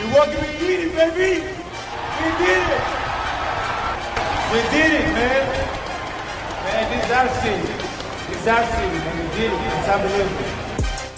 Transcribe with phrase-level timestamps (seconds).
[0.00, 1.44] You walking me eat it, baby.
[2.20, 2.84] We did it.
[4.50, 5.44] We did it, man.
[6.64, 7.72] Man, this is our city.
[8.28, 9.16] This is our city, man.
[9.18, 9.60] We did it.
[9.60, 10.60] It's unbelievable.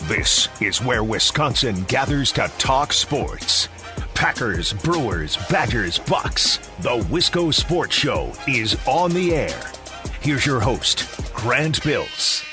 [0.09, 3.69] This is where Wisconsin gathers to talk sports.
[4.15, 6.59] Packers, Brewers, Badgers, Bucks.
[6.81, 9.63] The Wisco Sports Show is on the air.
[10.21, 12.45] Here's your host, Grant Bills.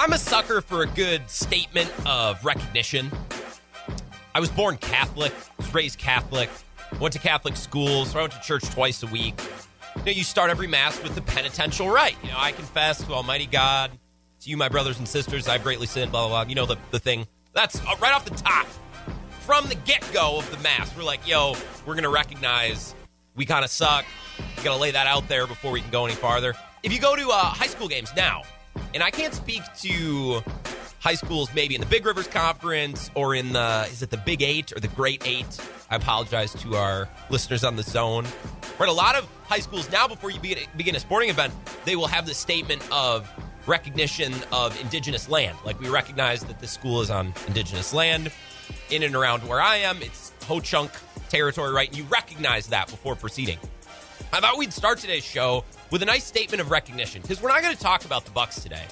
[0.00, 3.12] I'm a sucker for a good statement of recognition.
[4.34, 6.48] I was born Catholic, was raised Catholic,
[6.98, 9.38] went to Catholic school, so I went to church twice a week.
[9.96, 12.16] You know, you start every mass with the penitential rite.
[12.22, 13.90] You know, I confess to Almighty God,
[14.40, 16.48] to you, my brothers and sisters, I've greatly sinned, blah, blah, blah.
[16.48, 17.26] You know the, the thing.
[17.52, 18.68] That's uh, right off the top.
[19.40, 21.52] From the get go of the mass, we're like, yo,
[21.84, 22.94] we're going to recognize
[23.36, 24.06] we kind of suck.
[24.56, 26.54] We got to lay that out there before we can go any farther.
[26.82, 28.44] If you go to uh, high school games now,
[28.94, 30.42] and I can't speak to
[31.00, 34.42] high schools maybe in the Big Rivers Conference or in the is it the Big
[34.42, 35.58] Eight or the Great Eight.
[35.90, 38.26] I apologize to our listeners on the zone.
[38.78, 41.52] Right, a lot of high schools now before you begin, a sporting event,
[41.84, 43.28] they will have the statement of
[43.66, 45.56] recognition of indigenous land.
[45.64, 48.30] Like we recognize that this school is on indigenous land.
[48.90, 50.92] In and around where I am, it's Ho Chunk
[51.28, 51.88] territory, right?
[51.88, 53.58] And you recognize that before proceeding.
[54.32, 57.62] I thought we'd start today's show with a nice statement of recognition because we're not
[57.62, 58.84] going to talk about the Bucks today.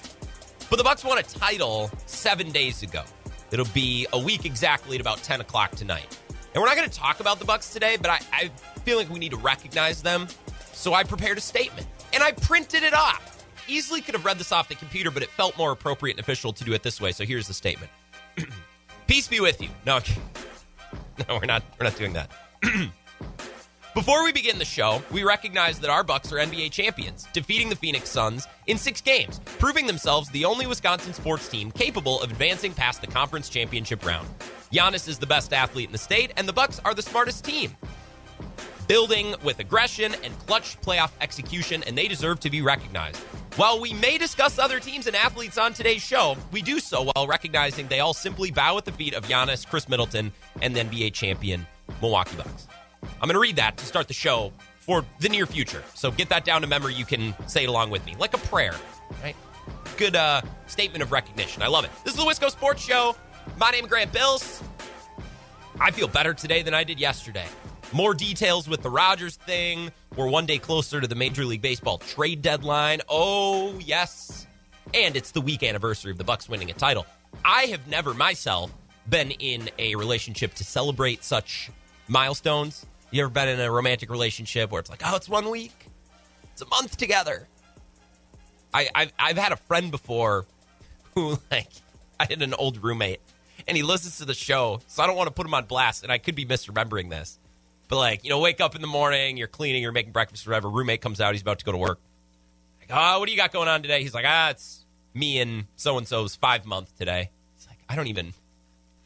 [0.69, 3.05] But the Bucks won a title seven days ago.
[3.53, 6.19] It'll be a week exactly at about 10 o'clock tonight.
[6.53, 8.49] And we're not going to talk about the Bucks today, but I, I
[8.81, 10.27] feel like we need to recognize them.
[10.73, 13.47] So I prepared a statement and I printed it off.
[13.69, 16.53] Easily could have read this off the computer, but it felt more appropriate and official
[16.53, 17.13] to do it this way.
[17.13, 17.93] So here's the statement.
[19.07, 19.69] Peace be with you.
[19.87, 20.01] No,
[21.29, 21.63] no, we're not.
[21.79, 22.31] We're not doing that.
[23.99, 27.75] Before we begin the show, we recognize that our Bucks are NBA champions, defeating the
[27.75, 32.73] Phoenix Suns in six games, proving themselves the only Wisconsin sports team capable of advancing
[32.73, 34.29] past the conference championship round.
[34.73, 37.77] Giannis is the best athlete in the state, and the Bucks are the smartest team.
[38.87, 43.19] Building with aggression and clutch playoff execution, and they deserve to be recognized.
[43.57, 47.27] While we may discuss other teams and athletes on today's show, we do so while
[47.27, 50.31] recognizing they all simply bow at the feet of Giannis, Khris Middleton,
[50.63, 51.67] and the NBA champion
[52.01, 52.69] Milwaukee Bucks.
[53.03, 55.83] I'm going to read that to start the show for the near future.
[55.95, 56.95] So get that down to memory.
[56.95, 58.75] You can say it along with me, like a prayer,
[59.23, 59.37] right?
[59.97, 61.63] Good uh, statement of recognition.
[61.63, 61.91] I love it.
[62.05, 63.17] This is the Wisco Sports Show.
[63.59, 64.63] My name is Grant Bills.
[65.81, 67.47] I feel better today than I did yesterday.
[67.93, 69.91] More details with the Rodgers thing.
[70.17, 73.01] We're one day closer to the Major League Baseball trade deadline.
[73.09, 74.47] Oh, yes.
[74.95, 77.07] And it's the week anniversary of the Bucks winning a title.
[77.45, 78.73] I have never myself
[79.09, 81.71] been in a relationship to celebrate such
[82.09, 82.87] milestones.
[83.11, 85.73] You ever been in a romantic relationship where it's like, oh, it's one week,
[86.53, 87.47] it's a month together?
[88.75, 90.47] I, I've, I've had a friend before
[91.15, 91.71] who, like,
[92.21, 93.21] I had an old roommate
[93.67, 96.03] and he listens to the show, so I don't want to put him on blast,
[96.03, 97.39] and I could be misremembering this.
[97.89, 100.69] But, like, you know, wake up in the morning, you're cleaning, you're making breakfast, whatever.
[100.69, 102.01] Roommate comes out, he's about to go to work.
[102.81, 104.03] Like, oh, what do you got going on today?
[104.03, 107.31] He's like, ah, it's me and so and so's five month today.
[107.57, 108.35] It's like, I don't even,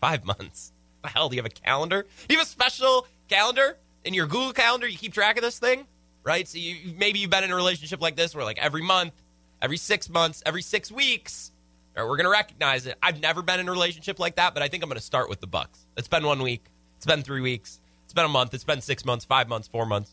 [0.00, 0.72] five months.
[1.02, 2.06] The hell, do you have a calendar?
[2.28, 4.86] You have a special calendar in your Google calendar?
[4.86, 5.86] You keep track of this thing,
[6.22, 6.46] right?
[6.46, 9.12] So you maybe you've been in a relationship like this where like every month,
[9.60, 11.50] every six months, every six weeks,
[11.96, 12.96] right, we're gonna recognize it.
[13.02, 15.41] I've never been in a relationship like that, but I think I'm gonna start with
[15.41, 15.86] the Bucks.
[15.96, 16.64] It's been one week,
[16.96, 19.86] it's been three weeks, it's been a month, it's been six months, five months, four
[19.86, 20.12] months.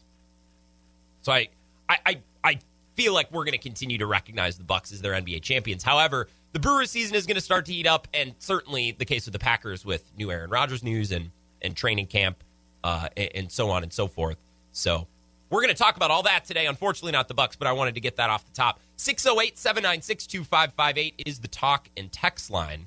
[1.22, 1.50] So I
[1.88, 2.60] I I, I
[2.96, 5.84] feel like we're gonna continue to recognize the Bucks as their NBA champions.
[5.84, 9.26] However, the Brewers season is going to start to heat up, and certainly the case
[9.26, 12.44] with the Packers with new Aaron Rodgers news and and training camp
[12.84, 14.38] uh, and, and so on and so forth.
[14.72, 15.08] So
[15.50, 16.68] we're going to talk about all that today.
[16.68, 18.80] Unfortunately, not the Bucks, but I wanted to get that off the top.
[18.98, 22.86] 608-796-2558 is the talk and text line.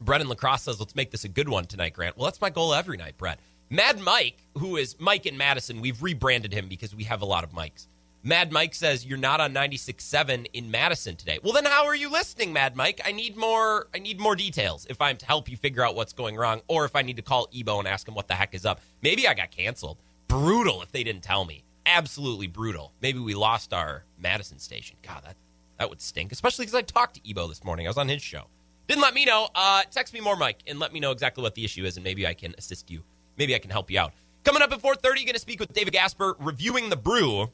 [0.00, 2.16] Brennan La Crosse says, let's make this a good one tonight, Grant.
[2.16, 3.38] Well, that's my goal every night, Brett.
[3.68, 7.44] Mad Mike, who is Mike in Madison, we've rebranded him because we have a lot
[7.44, 7.86] of Mikes.
[8.22, 11.38] Mad Mike says you're not on 96.7 in Madison today.
[11.42, 13.00] Well, then how are you listening, Mad Mike?
[13.02, 13.88] I need more.
[13.94, 16.84] I need more details if I'm to help you figure out what's going wrong, or
[16.84, 18.82] if I need to call Ebo and ask him what the heck is up.
[19.00, 19.96] Maybe I got canceled.
[20.28, 21.64] Brutal if they didn't tell me.
[21.86, 22.92] Absolutely brutal.
[23.00, 24.96] Maybe we lost our Madison station.
[25.02, 25.36] God, that
[25.78, 26.30] that would stink.
[26.30, 27.86] Especially because I talked to Ebo this morning.
[27.86, 28.44] I was on his show.
[28.86, 29.48] Didn't let me know.
[29.54, 32.04] Uh, text me more, Mike, and let me know exactly what the issue is, and
[32.04, 33.02] maybe I can assist you.
[33.38, 34.12] Maybe I can help you out.
[34.44, 37.50] Coming up at 4:30, going to speak with David Gasper, reviewing the brew.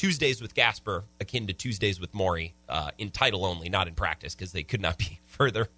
[0.00, 4.34] Tuesdays with Gasper, akin to Tuesdays with Morrie, uh, in title only, not in practice,
[4.34, 5.68] because they could not be further,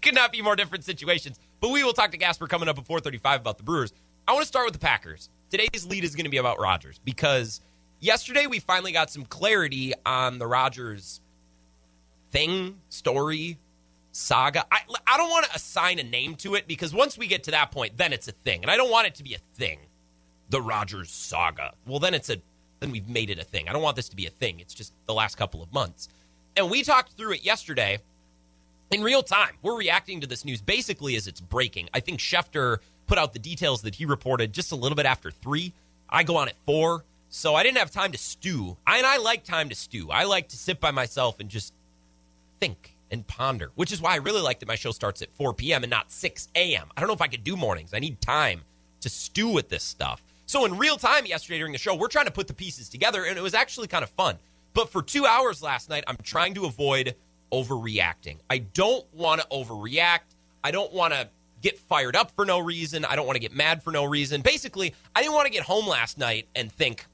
[0.00, 1.38] could not be more different situations.
[1.60, 3.92] But we will talk to Gasper coming up at 4:35 about the Brewers.
[4.26, 5.30] I want to start with the Packers.
[5.48, 7.60] Today's lead is going to be about Rodgers because
[8.00, 11.20] yesterday we finally got some clarity on the Rodgers
[12.32, 13.58] thing, story,
[14.10, 14.66] saga.
[14.72, 17.52] I, I don't want to assign a name to it because once we get to
[17.52, 18.62] that point, then it's a thing.
[18.62, 19.78] And I don't want it to be a thing.
[20.50, 21.74] The Rodgers saga.
[21.86, 22.38] Well, then it's a
[22.82, 23.68] then we've made it a thing.
[23.68, 24.60] I don't want this to be a thing.
[24.60, 26.08] It's just the last couple of months.
[26.56, 27.98] And we talked through it yesterday
[28.90, 29.54] in real time.
[29.62, 31.88] We're reacting to this news basically as it's breaking.
[31.94, 35.30] I think Schefter put out the details that he reported just a little bit after
[35.30, 35.72] three.
[36.08, 37.04] I go on at four.
[37.34, 38.76] So I didn't have time to stew.
[38.86, 40.10] I, and I like time to stew.
[40.10, 41.72] I like to sit by myself and just
[42.60, 45.54] think and ponder, which is why I really like that my show starts at 4
[45.54, 45.82] p.m.
[45.82, 46.88] and not 6 a.m.
[46.94, 47.94] I don't know if I could do mornings.
[47.94, 48.62] I need time
[49.00, 50.22] to stew with this stuff.
[50.52, 53.24] So in real time yesterday during the show, we're trying to put the pieces together,
[53.24, 54.36] and it was actually kind of fun.
[54.74, 57.14] But for two hours last night, I'm trying to avoid
[57.50, 58.36] overreacting.
[58.50, 60.36] I don't want to overreact.
[60.62, 61.30] I don't want to
[61.62, 63.06] get fired up for no reason.
[63.06, 64.42] I don't want to get mad for no reason.
[64.42, 67.06] Basically, I didn't want to get home last night and think,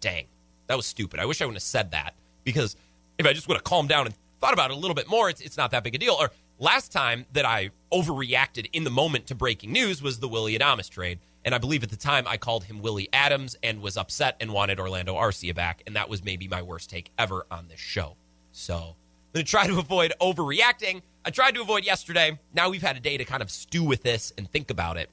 [0.00, 0.26] dang,
[0.66, 1.20] that was stupid.
[1.20, 2.74] I wish I wouldn't have said that because
[3.16, 5.30] if I just would have calmed down and thought about it a little bit more,
[5.30, 6.16] it's, it's not that big a deal.
[6.18, 10.58] Or last time that I overreacted in the moment to breaking news was the Willie
[10.58, 11.20] Adames trade.
[11.44, 14.52] And I believe at the time I called him Willie Adams and was upset and
[14.52, 15.82] wanted Orlando Arcia back.
[15.86, 18.16] And that was maybe my worst take ever on this show.
[18.52, 21.02] So I'm going to try to avoid overreacting.
[21.24, 22.38] I tried to avoid yesterday.
[22.54, 25.10] Now we've had a day to kind of stew with this and think about it.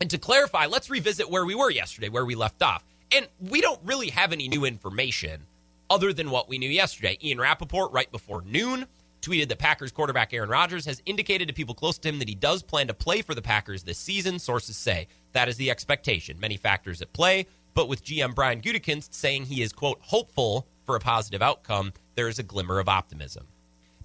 [0.00, 2.84] And to clarify, let's revisit where we were yesterday, where we left off.
[3.10, 5.46] And we don't really have any new information
[5.90, 7.18] other than what we knew yesterday.
[7.22, 8.86] Ian Rapoport, right before noon,
[9.20, 12.34] tweeted that Packers quarterback Aaron Rodgers has indicated to people close to him that he
[12.34, 14.38] does plan to play for the Packers this season.
[14.38, 16.38] Sources say that is the expectation.
[16.38, 20.96] Many factors at play, but with GM Brian Gutekunst saying he is, quote, hopeful for
[20.96, 23.46] a positive outcome, there is a glimmer of optimism.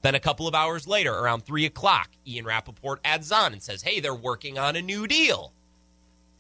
[0.01, 3.81] Then a couple of hours later, around 3 o'clock, Ian Rapoport adds on and says,
[3.81, 5.53] hey, they're working on a new deal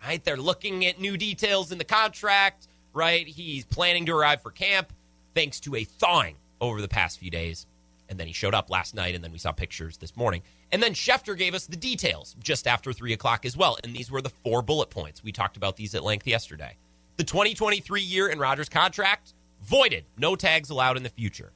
[0.05, 0.23] right?
[0.23, 3.25] They're looking at new details in the contract, right?
[3.25, 4.91] He's planning to arrive for camp
[5.33, 7.65] thanks to a thawing over the past few days.
[8.13, 10.43] And then he showed up last night, and then we saw pictures this morning.
[10.71, 13.75] And then Schefter gave us the details just after 3 o'clock as well.
[13.83, 15.23] And these were the four bullet points.
[15.23, 16.77] We talked about these at length yesterday.
[17.17, 19.33] The 2023 year in Rodgers' contract,
[19.63, 20.05] voided.
[20.15, 21.53] No tags allowed in the future.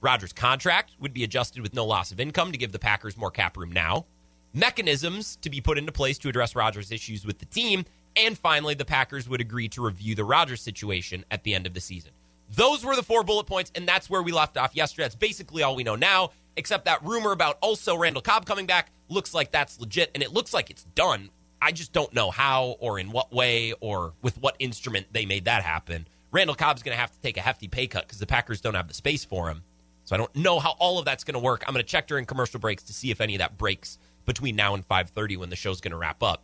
[0.00, 3.30] Rodgers' contract would be adjusted with no loss of income to give the Packers more
[3.30, 4.06] cap room now
[4.54, 7.84] mechanisms to be put into place to address Rodgers' issues with the team.
[8.16, 11.74] And finally, the Packers would agree to review the Rodgers situation at the end of
[11.74, 12.10] the season.
[12.54, 15.04] Those were the four bullet points, and that's where we left off yesterday.
[15.04, 18.90] That's basically all we know now, except that rumor about also Randall Cobb coming back
[19.08, 21.30] looks like that's legit, and it looks like it's done.
[21.62, 25.44] I just don't know how or in what way or with what instrument they made
[25.44, 26.08] that happen.
[26.32, 28.74] Randall Cobb's going to have to take a hefty pay cut because the Packers don't
[28.74, 29.62] have the space for him.
[30.04, 31.62] So I don't know how all of that's going to work.
[31.66, 34.56] I'm going to check during commercial breaks to see if any of that breaks between
[34.56, 36.42] now and 5:30 when the show's going to wrap up.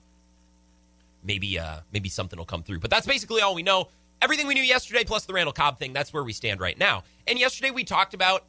[1.25, 2.79] Maybe uh maybe something will come through.
[2.81, 3.89] But that's basically all we know.
[4.23, 7.05] Everything we knew yesterday plus the Randall Cobb thing, that's where we stand right now.
[7.27, 8.45] And yesterday we talked about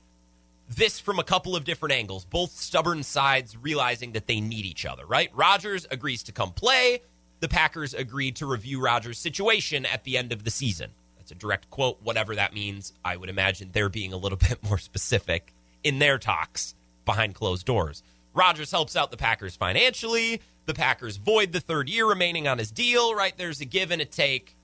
[0.69, 4.85] this from a couple of different angles, both stubborn sides realizing that they need each
[4.85, 5.29] other, right?
[5.33, 7.01] Rodgers agrees to come play.
[7.39, 10.91] The Packers agreed to review Rodgers' situation at the end of the season.
[11.17, 12.93] That's a direct quote, whatever that means.
[13.05, 15.53] I would imagine they're being a little bit more specific
[15.83, 16.75] in their talks
[17.05, 18.03] behind closed doors.
[18.33, 20.41] Rodgers helps out the Packers financially.
[20.65, 23.35] The Packers void the third year remaining on his deal, right?
[23.37, 24.56] There's a give and a take.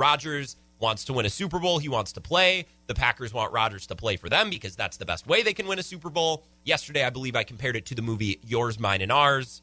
[0.00, 1.78] Rodgers wants to win a Super Bowl.
[1.78, 2.66] He wants to play.
[2.86, 5.66] The Packers want Rodgers to play for them because that's the best way they can
[5.66, 6.42] win a Super Bowl.
[6.64, 9.62] Yesterday, I believe I compared it to the movie Yours, Mine, and Ours,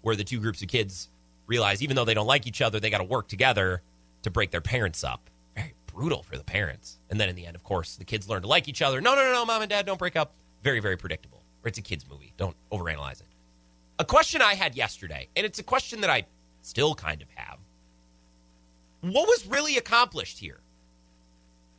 [0.00, 1.10] where the two groups of kids
[1.46, 3.82] realize even though they don't like each other, they got to work together
[4.22, 5.28] to break their parents up.
[5.54, 6.98] Very brutal for the parents.
[7.10, 9.00] And then in the end, of course, the kids learn to like each other.
[9.00, 10.32] No, no, no, no, mom and dad, don't break up.
[10.62, 12.32] Very, very predictable it's a kids movie.
[12.36, 13.26] Don't overanalyze it.
[13.98, 16.26] A question I had yesterday, and it's a question that I
[16.62, 17.58] still kind of have.
[19.12, 20.60] What was really accomplished here?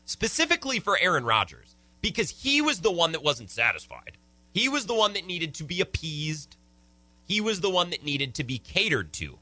[0.05, 4.17] Specifically for Aaron Rodgers, because he was the one that wasn't satisfied.
[4.53, 6.55] He was the one that needed to be appeased.
[7.25, 9.39] He was the one that needed to be catered to.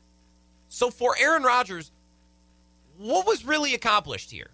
[0.69, 1.91] So for Aaron Rodgers,
[2.97, 4.49] what was really accomplished here?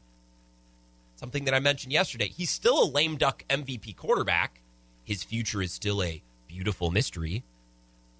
[1.15, 2.27] Something that I mentioned yesterday.
[2.27, 4.61] He's still a lame duck MVP quarterback
[5.03, 7.43] his future is still a beautiful mystery.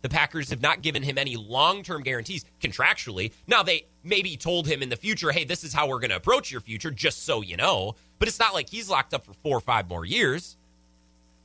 [0.02, 3.32] The Packers have not given him any long term guarantees contractually.
[3.48, 6.16] Now, they maybe told him in the future, hey, this is how we're going to
[6.16, 7.96] approach your future, just so you know.
[8.20, 10.58] But it's not like he's locked up for four or five more years,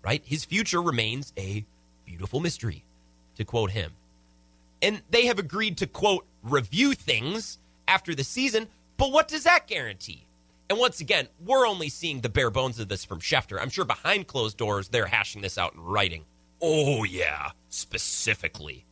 [0.02, 0.22] right?
[0.24, 1.64] His future remains a
[2.06, 2.84] beautiful mystery,
[3.36, 3.92] to quote him.
[4.80, 7.58] And they have agreed to, quote, review things
[7.88, 8.68] after the season.
[8.96, 10.26] But what does that guarantee?
[10.68, 13.60] And once again, we're only seeing the bare bones of this from Schefter.
[13.60, 16.24] I'm sure behind closed doors, they're hashing this out in writing.
[16.60, 18.86] Oh, yeah, specifically.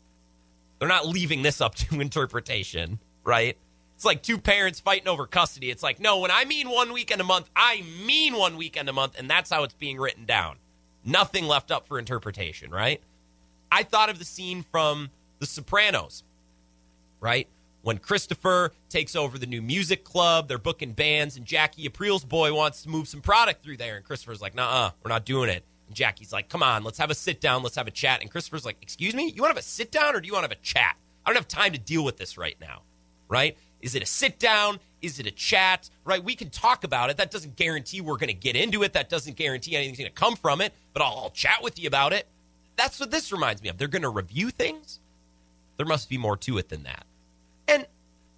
[0.78, 3.56] They're not leaving this up to interpretation, right?
[3.96, 5.70] It's like two parents fighting over custody.
[5.70, 8.92] It's like, no, when I mean one weekend a month, I mean one weekend a
[8.92, 10.56] month, and that's how it's being written down.
[11.04, 13.00] Nothing left up for interpretation, right?
[13.70, 16.24] I thought of the scene from The Sopranos,
[17.20, 17.48] right?
[17.82, 22.54] When Christopher takes over the new music club, they're booking bands, and Jackie April's boy
[22.54, 23.96] wants to move some product through there.
[23.96, 25.64] And Christopher's like, nah, we're not doing it.
[25.92, 28.20] Jackie's like, come on, let's have a sit down, let's have a chat.
[28.20, 30.32] And Christopher's like, excuse me, you want to have a sit down or do you
[30.32, 30.96] want to have a chat?
[31.24, 32.82] I don't have time to deal with this right now,
[33.28, 33.56] right?
[33.80, 34.80] Is it a sit down?
[35.02, 35.90] Is it a chat?
[36.04, 36.22] Right?
[36.22, 37.18] We can talk about it.
[37.18, 38.94] That doesn't guarantee we're going to get into it.
[38.94, 41.86] That doesn't guarantee anything's going to come from it, but I'll, I'll chat with you
[41.86, 42.26] about it.
[42.76, 43.78] That's what this reminds me of.
[43.78, 45.00] They're going to review things.
[45.76, 47.04] There must be more to it than that.
[47.68, 47.86] And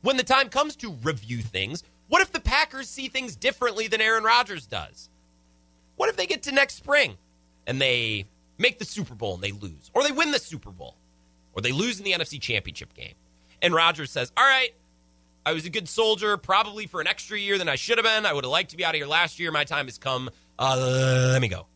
[0.03, 4.01] when the time comes to review things, what if the Packers see things differently than
[4.01, 5.09] Aaron Rodgers does?
[5.97, 7.17] What if they get to next spring
[7.67, 8.27] and they
[8.59, 10.97] make the Super Bowl and they lose, or they win the Super Bowl,
[11.55, 13.15] or they lose in the NFC Championship game?
[13.63, 14.71] And Rodgers says, All right,
[15.45, 18.27] I was a good soldier, probably for an extra year than I should have been.
[18.27, 19.53] I would have liked to be out of here last year.
[19.53, 20.29] My time has come.
[20.59, 21.67] Uh, let me go.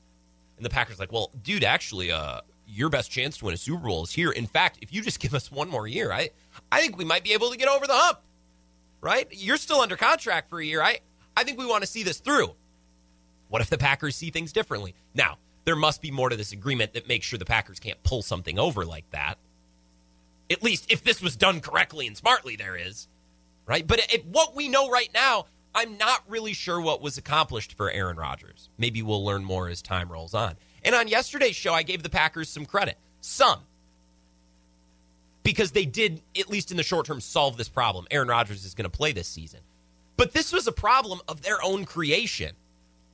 [0.57, 3.87] And the Packers like, well, dude, actually, uh, your best chance to win a Super
[3.87, 4.31] Bowl is here.
[4.31, 6.31] In fact, if you just give us one more year, I,
[6.71, 8.19] I think we might be able to get over the hump.
[9.01, 9.27] Right?
[9.31, 10.83] You're still under contract for a year.
[10.83, 11.01] I,
[11.37, 12.55] I think we want to see this through.
[13.49, 14.95] What if the Packers see things differently?
[15.15, 15.39] Now,
[15.71, 18.59] there must be more to this agreement that makes sure the Packers can't pull something
[18.59, 19.39] over like that.
[20.51, 23.07] At least if this was done correctly and smartly, there is
[23.71, 23.87] right?
[23.87, 25.47] But what we know right now,
[25.77, 28.69] I'm not really sure what was accomplished for Aaron Rodgers.
[28.77, 30.57] Maybe we'll learn more as time rolls on.
[30.85, 32.99] And on yesterday's show, I gave the Packers some credit.
[33.21, 33.61] Some.
[35.45, 38.09] Because they did, at least in the short term, solve this problem.
[38.11, 39.61] Aaron Rodgers is going to play this season.
[40.17, 42.57] But this was a problem of their own creation,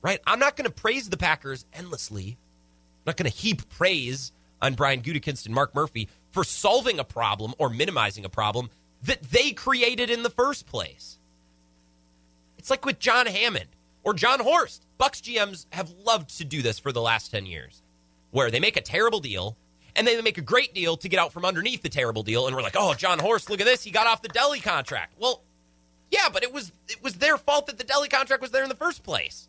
[0.01, 0.19] right?
[0.25, 2.39] I'm not going to praise the Packers endlessly.
[3.07, 7.05] I'm not going to heap praise on Brian Gutekunst and Mark Murphy for solving a
[7.05, 8.69] problem or minimizing a problem
[9.03, 11.17] that they created in the first place.
[12.57, 13.69] It's like with John Hammond
[14.03, 14.85] or Jon Horst.
[14.97, 17.81] Bucks GMs have loved to do this for the last 10 years,
[18.31, 19.55] where they make a terrible deal
[19.95, 22.45] and then they make a great deal to get out from underneath the terrible deal.
[22.45, 23.83] And we're like, oh, Jon Horst, look at this.
[23.85, 25.13] He got off the Delly contract.
[25.17, 25.43] Well,
[26.11, 28.69] yeah, but it was it was their fault that the Delly contract was there in
[28.69, 29.47] the first place.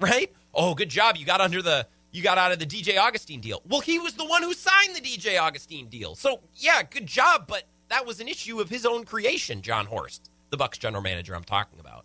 [0.00, 0.32] Right?
[0.54, 1.16] Oh, good job.
[1.18, 3.62] You got under the you got out of the DJ Augustin deal.
[3.68, 6.14] Well, he was the one who signed the DJ Augustin deal.
[6.14, 10.30] So, yeah, good job, but that was an issue of his own creation, Jon Horst,
[10.50, 12.04] the Bucks general manager I'm talking about.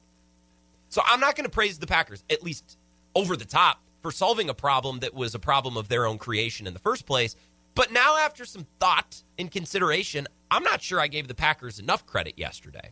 [0.90, 2.78] So I'm not going to praise the Packers, at least
[3.16, 6.68] over the top, for solving a problem that was a problem of their own creation
[6.68, 7.36] in the first place.
[7.74, 12.06] But now, after some thought and consideration, I'm not sure I gave the Packers enough
[12.06, 12.92] credit yesterday.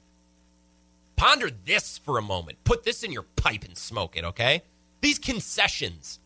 [1.16, 2.64] Ponder this for a moment.
[2.64, 4.64] Put this in your pipe and smoke it, okay?
[5.02, 6.20] These concessions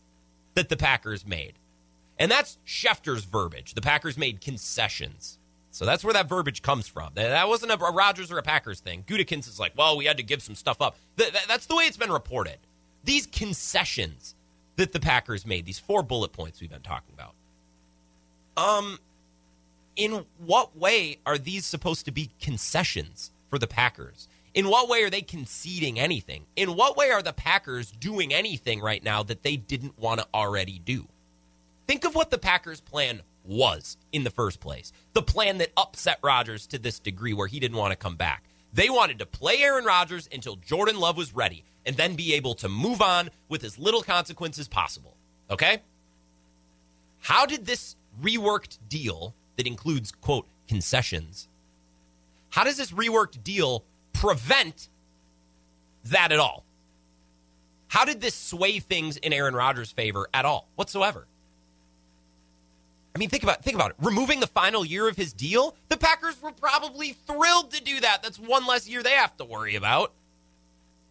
[0.56, 1.52] that the Packers made.
[2.18, 3.74] And that's Schefter's verbiage.
[3.74, 5.38] The Packers made concessions.
[5.70, 7.10] So that's where that verbiage comes from.
[7.14, 9.04] That wasn't a Rodgers or a Packers thing.
[9.06, 10.96] Gutekunst is like, well, we had to give some stuff up.
[11.16, 12.56] That's the way it's been reported.
[13.04, 14.34] These concessions
[14.76, 17.34] that the Packers made, these four bullet points we've been talking about.
[18.56, 18.98] Um,
[19.96, 24.28] in what way are these supposed to be concessions for the Packers?
[24.56, 26.46] In what way are they conceding anything?
[26.56, 30.26] In what way are the Packers doing anything right now that they didn't want to
[30.32, 31.06] already do?
[31.86, 34.94] Think of what the Packers' plan was in the first place.
[35.12, 38.44] The plan that upset Rodgers to this degree where he didn't want to come back.
[38.72, 42.54] They wanted to play Aaron Rodgers until Jordan Love was ready and then be able
[42.54, 45.18] to move on with as little consequence as possible.
[45.50, 45.82] Okay?
[47.20, 51.46] How did this reworked deal that includes, quote, concessions,
[52.48, 53.84] how does this reworked deal
[54.20, 54.88] prevent
[56.04, 56.64] that at all?
[57.88, 61.26] How did this sway things in Aaron Rodgers' favor at all whatsoever?
[63.14, 63.96] I mean, think about think about it.
[63.98, 68.22] Removing the final year of his deal, the Packers were probably thrilled to do that.
[68.22, 70.12] That's one less year they have to worry about.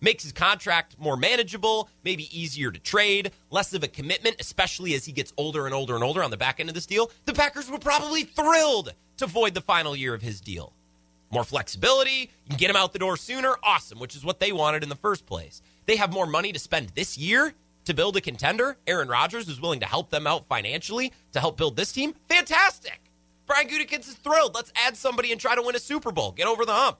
[0.01, 5.05] Makes his contract more manageable, maybe easier to trade, less of a commitment, especially as
[5.05, 7.09] he gets older and older and older on the back end of this deal.
[7.25, 10.73] The Packers were probably thrilled to void the final year of his deal.
[11.31, 14.51] More flexibility, you can get him out the door sooner, awesome, which is what they
[14.51, 15.61] wanted in the first place.
[15.85, 17.53] They have more money to spend this year
[17.85, 18.77] to build a contender.
[18.87, 22.13] Aaron Rodgers is willing to help them out financially to help build this team.
[22.29, 22.99] Fantastic.
[23.47, 24.55] Brian Gutekunst is thrilled.
[24.55, 26.31] Let's add somebody and try to win a Super Bowl.
[26.31, 26.97] Get over the hump.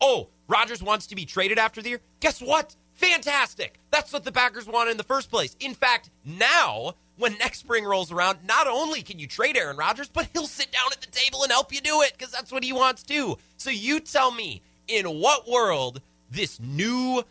[0.00, 2.00] Oh, Rodgers wants to be traded after the year.
[2.20, 2.76] Guess what?
[2.94, 3.78] Fantastic.
[3.90, 5.56] That's what the Packers wanted in the first place.
[5.60, 10.08] In fact, now when next spring rolls around, not only can you trade Aaron Rodgers,
[10.08, 12.64] but he'll sit down at the table and help you do it because that's what
[12.64, 13.38] he wants to.
[13.56, 16.00] So you tell me, in what world
[16.30, 17.22] this new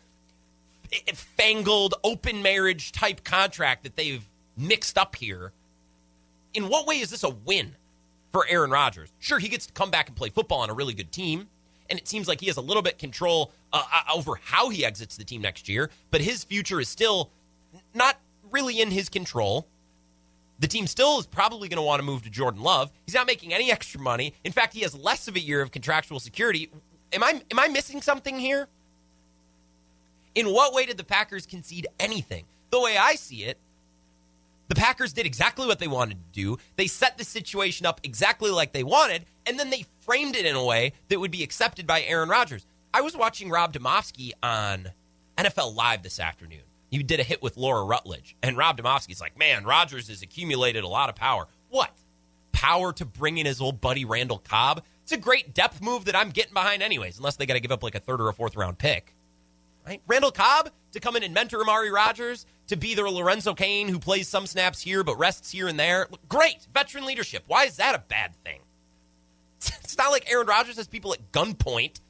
[1.14, 4.24] fangled open marriage type contract that they've
[4.56, 5.52] mixed up here.
[6.54, 7.76] In what way is this a win
[8.30, 9.10] for Aaron Rodgers?
[9.18, 11.48] Sure, he gets to come back and play football on a really good team,
[11.88, 14.84] and it seems like he has a little bit control uh, uh over how he
[14.84, 17.30] exits the team next year, but his future is still
[17.94, 18.18] not
[18.50, 19.66] really in his control.
[20.62, 22.92] The team still is probably going to want to move to Jordan Love.
[23.04, 24.32] He's not making any extra money.
[24.44, 26.70] In fact, he has less of a year of contractual security.
[27.12, 28.68] Am I am I missing something here?
[30.36, 32.44] In what way did the Packers concede anything?
[32.70, 33.58] The way I see it,
[34.68, 36.58] the Packers did exactly what they wanted to do.
[36.76, 40.54] They set the situation up exactly like they wanted, and then they framed it in
[40.54, 42.64] a way that would be accepted by Aaron Rodgers.
[42.94, 44.92] I was watching Rob Demovsky on
[45.36, 46.62] NFL Live this afternoon.
[46.92, 50.84] He did a hit with Laura Rutledge, and Rob Demovsky's like, "Man, Rodgers has accumulated
[50.84, 51.48] a lot of power.
[51.70, 51.90] What
[52.52, 54.84] power to bring in his old buddy Randall Cobb?
[55.02, 57.16] It's a great depth move that I'm getting behind, anyways.
[57.16, 59.14] Unless they got to give up like a third or a fourth round pick,
[59.86, 60.00] right?
[60.06, 63.98] Randall Cobb to come in and mentor Amari Rodgers, to be the Lorenzo Cain who
[63.98, 66.08] plays some snaps here but rests here and there.
[66.28, 67.42] Great veteran leadership.
[67.46, 68.60] Why is that a bad thing?
[69.84, 72.00] It's not like Aaron Rodgers has people at gunpoint.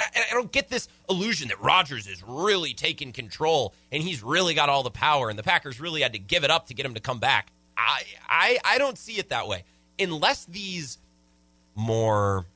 [0.00, 4.68] I, don't get this illusion that Rodgers is really taking control and he's really got
[4.68, 6.94] all the power, and the Packers really had to give it up to get him
[6.94, 7.52] to come back.
[7.76, 9.64] I I, I don't see it that way.
[9.98, 10.98] Unless these
[11.74, 12.46] more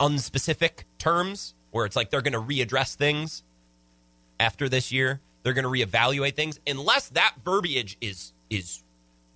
[0.00, 3.42] unspecific terms where it's like they're going to readdress things
[4.40, 5.20] after this year.
[5.42, 8.82] They're going to reevaluate things unless that verbiage is is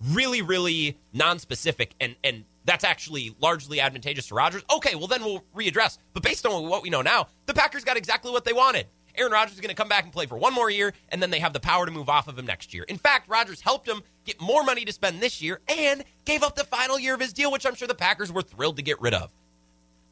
[0.01, 4.63] really really non-specific and and that's actually largely advantageous to Rodgers.
[4.73, 5.97] Okay, well then we'll readdress.
[6.13, 8.87] But based on what we know now, the Packers got exactly what they wanted.
[9.15, 11.29] Aaron Rodgers is going to come back and play for one more year, and then
[11.29, 12.83] they have the power to move off of him next year.
[12.83, 16.55] In fact, Rodgers helped him get more money to spend this year and gave up
[16.55, 18.99] the final year of his deal, which I'm sure the Packers were thrilled to get
[19.01, 19.31] rid of.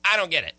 [0.06, 0.54] I don't get it.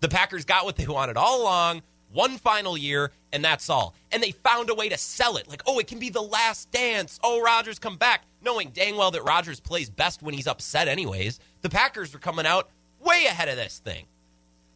[0.00, 3.94] The Packers got what they wanted all along, one final year, and that's all.
[4.12, 5.48] And they found a way to sell it.
[5.48, 7.18] Like, oh, it can be the last dance.
[7.22, 8.22] Oh, Rodgers come back.
[8.42, 11.40] Knowing dang well that Rodgers plays best when he's upset, anyways.
[11.62, 14.06] The Packers are coming out way ahead of this thing.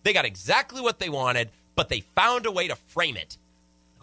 [0.02, 3.38] They got exactly what they wanted, but they found a way to frame it.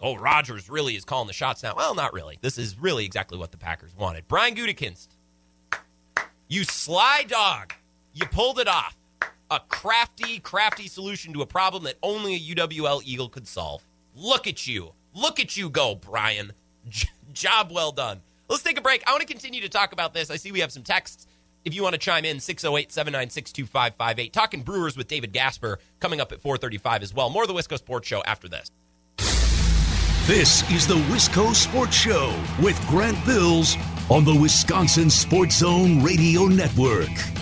[0.02, 1.74] Oh, Rodgers really is calling the shots now.
[1.76, 2.38] Well, not really.
[2.40, 4.26] This is really exactly what the Packers wanted.
[4.28, 5.08] Brian Gutekunst,
[6.48, 7.74] you sly dog.
[8.14, 8.96] You pulled it off
[9.50, 13.84] a crafty, crafty solution to a problem that only a UWL Eagle could solve.
[14.14, 14.92] Look at you.
[15.14, 16.52] Look at you go, Brian.
[16.88, 18.20] J- job well done.
[18.48, 19.02] Let's take a break.
[19.06, 20.30] I want to continue to talk about this.
[20.30, 21.26] I see we have some texts.
[21.64, 24.32] If you want to chime in, 608 796 2558.
[24.32, 27.28] Talking Brewers with David Gasper coming up at 435 as well.
[27.28, 28.70] More of the Wisco Sports Show after this.
[30.26, 33.76] This is the Wisco Sports Show with Grant Bills
[34.08, 37.39] on the Wisconsin Sports Zone Radio Network.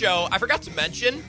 [0.00, 0.28] Show.
[0.32, 1.22] I forgot to mention.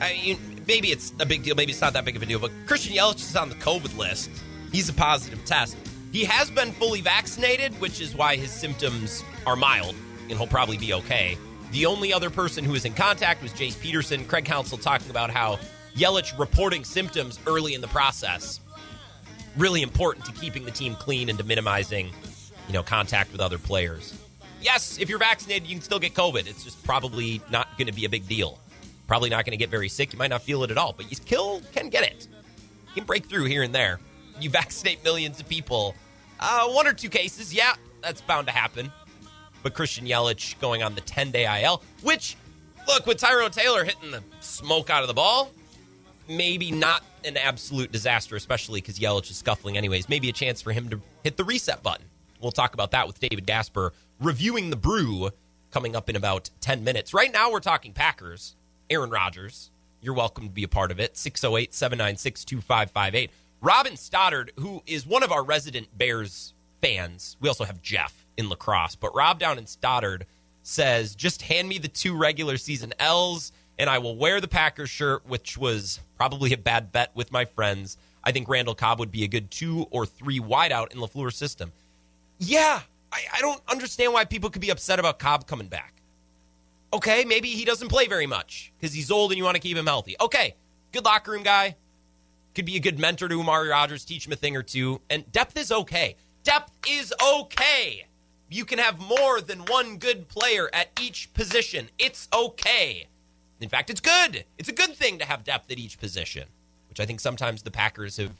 [0.00, 1.54] I mean, maybe it's a big deal.
[1.54, 2.40] Maybe it's not that big of a deal.
[2.40, 4.28] But Christian Yelich is on the COVID list.
[4.72, 5.76] He's a positive test.
[6.10, 9.94] He has been fully vaccinated, which is why his symptoms are mild,
[10.28, 11.38] and he'll probably be okay.
[11.70, 14.24] The only other person who was in contact was Jace Peterson.
[14.24, 15.60] Craig Counsell talking about how
[15.94, 18.58] Yelich reporting symptoms early in the process
[19.56, 22.10] really important to keeping the team clean and to minimizing,
[22.66, 24.18] you know, contact with other players.
[24.62, 26.46] Yes, if you're vaccinated, you can still get COVID.
[26.46, 28.58] It's just probably not going to be a big deal.
[29.08, 30.12] Probably not going to get very sick.
[30.12, 32.28] You might not feel it at all, but you still can get it.
[32.88, 33.98] You can break through here and there.
[34.40, 35.94] You vaccinate millions of people.
[36.38, 38.90] Uh, one or two cases, yeah, that's bound to happen.
[39.62, 42.36] But Christian Yelich going on the 10 day IL, which,
[42.86, 45.50] look, with Tyrone Taylor hitting the smoke out of the ball,
[46.28, 50.08] maybe not an absolute disaster, especially because Yelich is scuffling anyways.
[50.08, 52.06] Maybe a chance for him to hit the reset button.
[52.40, 55.30] We'll talk about that with David Gasper reviewing the brew
[55.70, 57.12] coming up in about 10 minutes.
[57.12, 58.56] Right now, we're talking Packers.
[58.90, 61.16] Aaron Rodgers, you're welcome to be a part of it.
[61.16, 63.30] 608 796 2558.
[63.60, 68.48] Robin Stoddard, who is one of our resident Bears fans, we also have Jeff in
[68.48, 70.26] La Crosse, but Rob down in Stoddard
[70.62, 74.90] says, just hand me the two regular season L's and I will wear the Packers
[74.90, 77.96] shirt, which was probably a bad bet with my friends.
[78.22, 81.72] I think Randall Cobb would be a good two or three wideout in LaFleur's system.
[82.38, 82.80] Yeah,
[83.12, 86.02] I, I don't understand why people could be upset about Cobb coming back.
[86.94, 89.76] Okay, maybe he doesn't play very much because he's old and you want to keep
[89.76, 90.16] him healthy.
[90.20, 90.56] Okay,
[90.92, 91.76] good locker room guy.
[92.54, 95.00] Could be a good mentor to Amari Rodgers, teach him a thing or two.
[95.08, 96.16] And depth is okay.
[96.44, 98.06] Depth is okay.
[98.50, 101.88] You can have more than one good player at each position.
[101.98, 103.06] It's okay.
[103.60, 104.44] In fact, it's good.
[104.58, 106.48] It's a good thing to have depth at each position,
[106.90, 108.32] which I think sometimes the Packers have.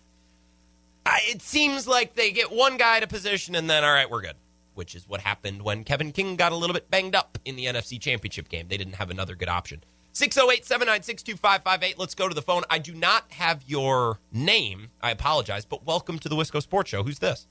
[1.07, 4.37] it seems like they get one guy to position and then, all right, we're good
[4.75, 7.67] which is what happened when Kevin King got a little bit banged up in the
[7.67, 8.69] NFC Championship game.
[8.69, 9.83] They didn't have another good option.
[10.13, 11.99] 608 796 2558.
[11.99, 12.63] Let's go to the phone.
[12.69, 14.91] I do not have your name.
[15.01, 17.03] I apologize, but welcome to the Wisco Sports Show.
[17.03, 17.47] Who's this?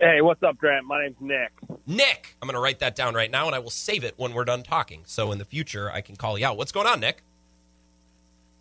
[0.00, 0.84] Hey, what's up, Grant?
[0.86, 1.52] My name's Nick.
[1.86, 4.32] Nick, I'm going to write that down right now and I will save it when
[4.32, 5.02] we're done talking.
[5.06, 6.56] So in the future, I can call you out.
[6.56, 7.22] What's going on, Nick?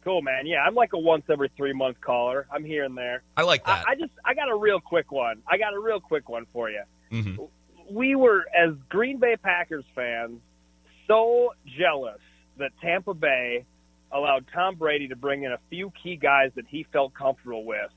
[0.04, 0.46] Cool, man.
[0.48, 2.48] Yeah, I'm like a once every three month caller.
[2.52, 3.22] I'm here and there.
[3.38, 3.86] I like that.
[3.88, 5.44] I, I just, I got a real quick one.
[5.48, 6.84] I got a real quick one for you.
[7.12, 7.44] mm-hmm.
[7.90, 10.40] We were, as Green Bay Packers fans,
[11.08, 12.22] so jealous
[12.58, 13.66] that Tampa Bay
[14.12, 17.92] allowed Tom Brady to bring in a few key guys that he felt comfortable with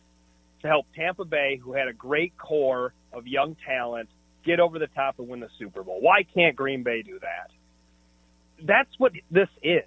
[0.63, 4.09] to help Tampa Bay, who had a great core of young talent,
[4.45, 6.01] get over the top and win the Super Bowl.
[6.01, 7.51] Why can't Green Bay do that?
[8.63, 9.83] That's what this is.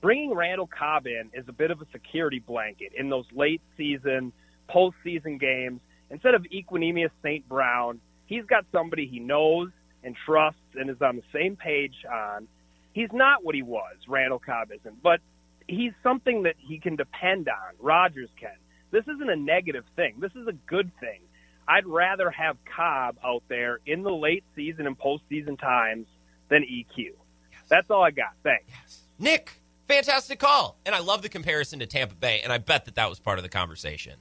[0.00, 4.32] Bringing Randall Cobb in is a bit of a security blanket in those late season,
[4.68, 5.80] postseason games.
[6.10, 7.48] Instead of Equanimeous St.
[7.48, 9.70] Brown, he's got somebody he knows
[10.04, 12.46] and trusts and is on the same page on.
[12.92, 15.20] He's not what he was, Randall Cobb isn't, but
[15.66, 17.74] he's something that he can depend on.
[17.80, 18.56] Rodgers can.
[18.90, 20.14] This isn't a negative thing.
[20.20, 21.20] This is a good thing.
[21.68, 26.06] I'd rather have Cobb out there in the late season and postseason times
[26.48, 26.96] than EQ.
[26.96, 27.62] Yes.
[27.68, 28.34] That's all I got.
[28.44, 28.64] Thanks.
[28.68, 29.02] Yes.
[29.18, 30.76] Nick, fantastic call.
[30.84, 33.38] And I love the comparison to Tampa Bay, and I bet that that was part
[33.38, 34.14] of the conversation.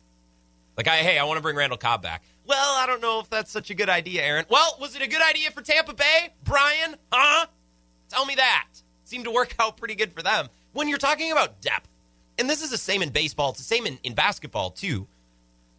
[0.77, 2.23] Like, I, hey, I want to bring Randall Cobb back.
[2.45, 4.45] Well, I don't know if that's such a good idea, Aaron.
[4.49, 6.33] Well, was it a good idea for Tampa Bay?
[6.43, 6.95] Brian?
[7.11, 7.47] Huh?
[8.09, 8.67] Tell me that.
[9.05, 10.47] Seemed to work out pretty good for them.
[10.73, 11.89] When you're talking about depth,
[12.37, 15.07] and this is the same in baseball, it's the same in, in basketball too.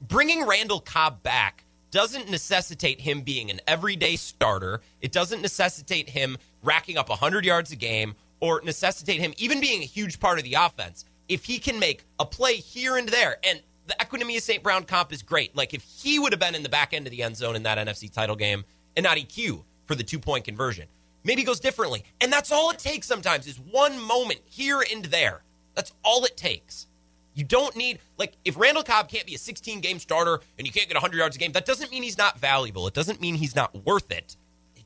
[0.01, 4.81] Bringing Randall Cobb back doesn't necessitate him being an everyday starter.
[5.01, 9.83] It doesn't necessitate him racking up 100 yards a game or necessitate him even being
[9.83, 11.05] a huge part of the offense.
[11.29, 14.63] If he can make a play here and there, and the Equanimeous St.
[14.63, 15.57] Brown comp is great.
[15.57, 17.63] Like if he would have been in the back end of the end zone in
[17.65, 18.65] that NFC title game
[18.97, 20.87] and not EQ for the two point conversion,
[21.25, 22.05] maybe goes differently.
[22.21, 25.43] And that's all it takes sometimes is one moment here and there.
[25.75, 26.87] That's all it takes.
[27.35, 30.73] You don't need, like, if Randall Cobb can't be a 16 game starter and you
[30.73, 32.87] can't get 100 yards a game, that doesn't mean he's not valuable.
[32.87, 34.37] It doesn't mean he's not worth it.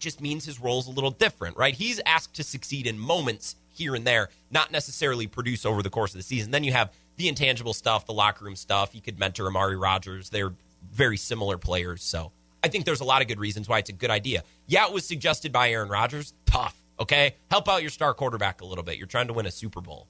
[0.00, 1.74] Just means his role's a little different, right?
[1.74, 6.12] He's asked to succeed in moments here and there, not necessarily produce over the course
[6.12, 6.50] of the season.
[6.50, 8.94] Then you have the intangible stuff, the locker room stuff.
[8.94, 10.30] You could mentor Amari Rodgers.
[10.30, 10.52] They're
[10.90, 12.02] very similar players.
[12.02, 12.32] So
[12.64, 14.42] I think there's a lot of good reasons why it's a good idea.
[14.66, 16.34] Yeah, it was suggested by Aaron Rodgers.
[16.46, 17.36] Tough, okay?
[17.50, 18.96] Help out your star quarterback a little bit.
[18.98, 20.06] You're trying to win a Super Bowl.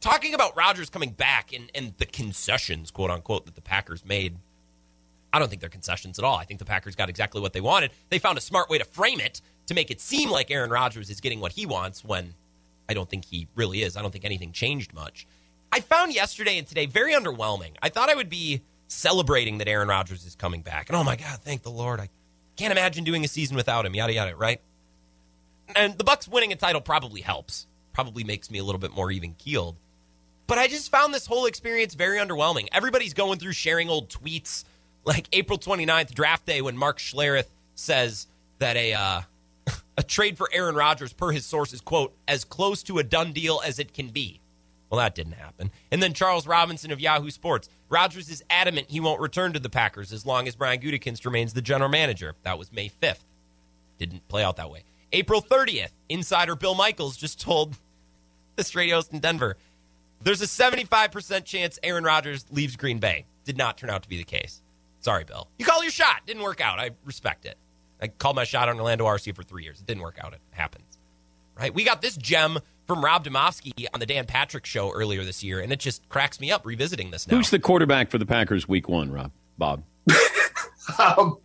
[0.00, 4.36] Talking about Rodgers coming back and, and the concessions, quote unquote, that the Packers made,
[5.34, 6.36] I don't think they're concessions at all.
[6.36, 7.90] I think the Packers got exactly what they wanted.
[8.08, 11.10] They found a smart way to frame it to make it seem like Aaron Rodgers
[11.10, 12.34] is getting what he wants when
[12.88, 13.96] I don't think he really is.
[13.96, 15.26] I don't think anything changed much.
[15.72, 17.72] I found yesterday and today very underwhelming.
[17.82, 20.88] I thought I would be celebrating that Aaron Rodgers is coming back.
[20.88, 21.98] And oh my God, thank the Lord.
[21.98, 22.10] I
[22.54, 24.60] can't imagine doing a season without him, yada, yada, right?
[25.74, 29.10] And the Bucks winning a title probably helps, probably makes me a little bit more
[29.10, 29.74] even keeled.
[30.46, 32.68] But I just found this whole experience very underwhelming.
[32.70, 34.62] Everybody's going through sharing old tweets
[35.04, 38.26] like April 29th, draft day, when Mark Schlereth says
[38.58, 39.20] that a uh,
[39.98, 43.60] a trade for Aaron Rodgers, per his sources, quote, as close to a done deal
[43.64, 44.40] as it can be.
[44.90, 45.70] Well, that didn't happen.
[45.90, 47.68] And then Charles Robinson of Yahoo Sports.
[47.88, 51.52] Rodgers is adamant he won't return to the Packers as long as Brian Gutekunst remains
[51.52, 52.34] the general manager.
[52.42, 53.24] That was May 5th.
[53.98, 54.84] Didn't play out that way.
[55.12, 57.76] April 30th, insider Bill Michaels just told
[58.56, 59.56] the straight host in Denver
[60.24, 63.26] there's a 75% chance Aaron Rodgers leaves Green Bay.
[63.44, 64.62] Did not turn out to be the case.
[65.04, 65.48] Sorry, Bill.
[65.58, 66.22] You call your shot.
[66.26, 66.80] Didn't work out.
[66.80, 67.58] I respect it.
[68.00, 69.78] I called my shot on Orlando Arcia for three years.
[69.78, 70.32] It didn't work out.
[70.32, 70.98] It happens.
[71.58, 71.74] Right?
[71.74, 75.60] We got this gem from Rob Demovsky on the Dan Patrick show earlier this year,
[75.60, 77.36] and it just cracks me up revisiting this now.
[77.36, 79.30] Who's the quarterback for the Packers week one, Rob?
[79.58, 79.84] Bob?
[80.98, 81.36] um,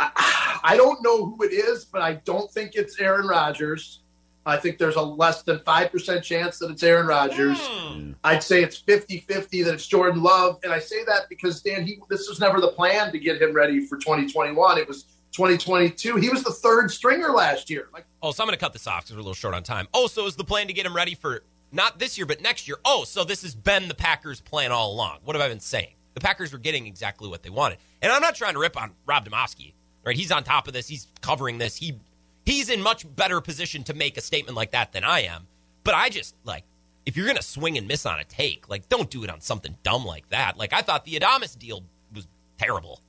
[0.00, 4.00] I, I don't know who it is, but I don't think it's Aaron Rodgers.
[4.46, 7.58] I think there's a less than 5% chance that it's Aaron Rodgers.
[7.58, 8.14] Mm.
[8.24, 10.58] I'd say it's 50 50 that it's Jordan Love.
[10.62, 13.54] And I say that because, Dan, he, this was never the plan to get him
[13.54, 14.78] ready for 2021.
[14.78, 16.16] It was 2022.
[16.16, 17.88] He was the third stringer last year.
[17.92, 19.62] Like, oh, so I'm going to cut this off because we're a little short on
[19.62, 19.88] time.
[19.94, 22.68] Oh, so is the plan to get him ready for not this year, but next
[22.68, 22.76] year?
[22.84, 25.18] Oh, so this has been the Packers' plan all along.
[25.24, 25.94] What have I been saying?
[26.14, 27.78] The Packers were getting exactly what they wanted.
[28.00, 29.72] And I'm not trying to rip on Rob Demovsky,
[30.04, 30.14] right?
[30.14, 30.86] He's on top of this.
[30.86, 31.76] He's covering this.
[31.76, 31.98] He
[32.44, 35.46] he's in much better position to make a statement like that than I am.
[35.82, 36.64] But I just like
[37.06, 39.76] if you're gonna swing and miss on a take, like don't do it on something
[39.82, 40.56] dumb like that.
[40.56, 42.26] Like I thought the Adames deal was
[42.58, 43.00] terrible.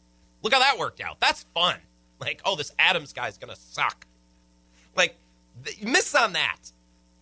[0.41, 1.19] Look how that worked out.
[1.19, 1.77] That's fun.
[2.19, 4.05] Like oh, this Adams guy's gonna suck.
[4.95, 5.15] Like
[5.81, 6.71] miss on that.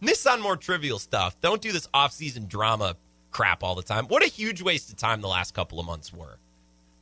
[0.02, 1.40] Miss on more trivial stuff.
[1.40, 2.98] Don't do this off-season drama
[3.32, 4.06] crap all the time.
[4.08, 6.38] What a huge waste of time the last couple of months were.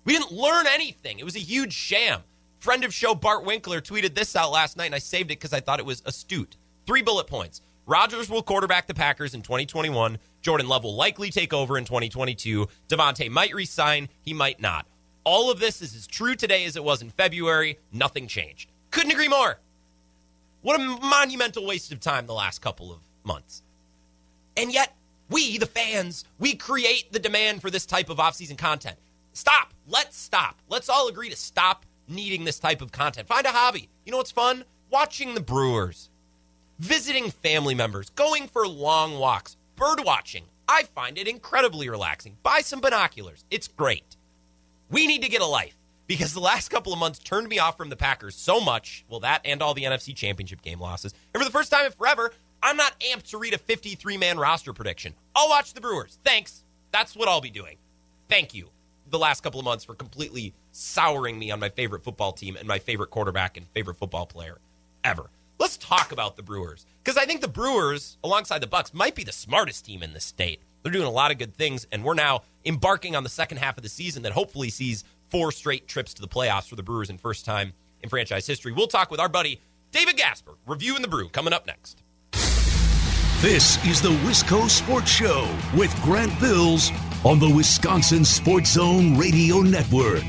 [0.05, 1.19] We didn't learn anything.
[1.19, 2.21] It was a huge sham.
[2.61, 5.51] Friend of show Bart Winkler tweeted this out last night, and I saved it because
[5.51, 6.57] I thought it was astute.
[6.85, 7.59] Three bullet points.
[7.87, 10.19] Rodgers will quarterback the Packers in 2021.
[10.43, 12.67] Jordan Love will likely take over in 2022.
[12.87, 14.85] Davante might resign, he might not.
[15.23, 17.79] All of this is as true today as it was in February.
[17.91, 18.69] Nothing changed.
[18.91, 19.57] Couldn't agree more.
[20.61, 23.63] What a monumental waste of time the last couple of months.
[24.55, 24.95] And yet,
[25.31, 28.99] we, the fans, we create the demand for this type of offseason content.
[29.33, 29.73] Stop.
[29.87, 30.59] Let's stop.
[30.69, 33.27] Let's all agree to stop needing this type of content.
[33.27, 33.89] Find a hobby.
[34.05, 34.65] You know what's fun?
[34.89, 36.09] Watching the Brewers,
[36.79, 40.45] visiting family members, going for long walks, bird watching.
[40.67, 42.37] I find it incredibly relaxing.
[42.43, 43.45] Buy some binoculars.
[43.49, 44.15] It's great.
[44.89, 47.77] We need to get a life because the last couple of months turned me off
[47.77, 49.05] from the Packers so much.
[49.09, 51.13] Well, that and all the NFC Championship game losses.
[51.33, 54.37] And for the first time in forever, I'm not amped to read a 53 man
[54.37, 55.13] roster prediction.
[55.35, 56.19] I'll watch the Brewers.
[56.23, 56.63] Thanks.
[56.91, 57.77] That's what I'll be doing.
[58.29, 58.69] Thank you.
[59.09, 62.67] The last couple of months for completely souring me on my favorite football team and
[62.67, 64.59] my favorite quarterback and favorite football player
[65.03, 65.29] ever.
[65.59, 69.23] Let's talk about the Brewers because I think the Brewers, alongside the Bucks, might be
[69.23, 70.61] the smartest team in the state.
[70.81, 73.77] They're doing a lot of good things, and we're now embarking on the second half
[73.77, 77.09] of the season that hopefully sees four straight trips to the playoffs for the Brewers
[77.09, 78.71] in first time in franchise history.
[78.71, 82.01] We'll talk with our buddy David Gasper, reviewing the Brew, coming up next.
[83.41, 86.91] This is the Wisco Sports Show with Grant Bills
[87.25, 90.23] on the Wisconsin Sports Zone Radio Network.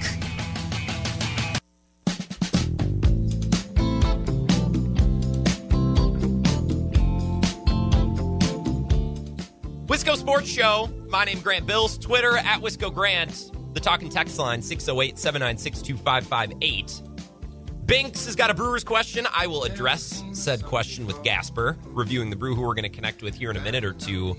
[10.22, 10.88] Sports Show.
[11.08, 11.98] My name Grant Bills.
[11.98, 13.50] Twitter at Wisco Grant.
[13.74, 17.02] The talking text line 608 796 2558.
[17.86, 19.26] Binks has got a brewer's question.
[19.34, 23.24] I will address said question with Gasper, reviewing the brew who we're going to connect
[23.24, 24.36] with here in a minute or two.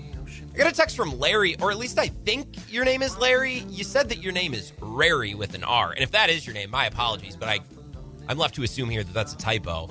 [0.54, 3.66] I got a text from Larry, or at least I think your name is Larry.
[3.68, 5.90] You said that your name is Rary with an R.
[5.90, 7.60] And if that is your name, my apologies, but I,
[8.26, 9.90] I'm left to assume here that that's a typo.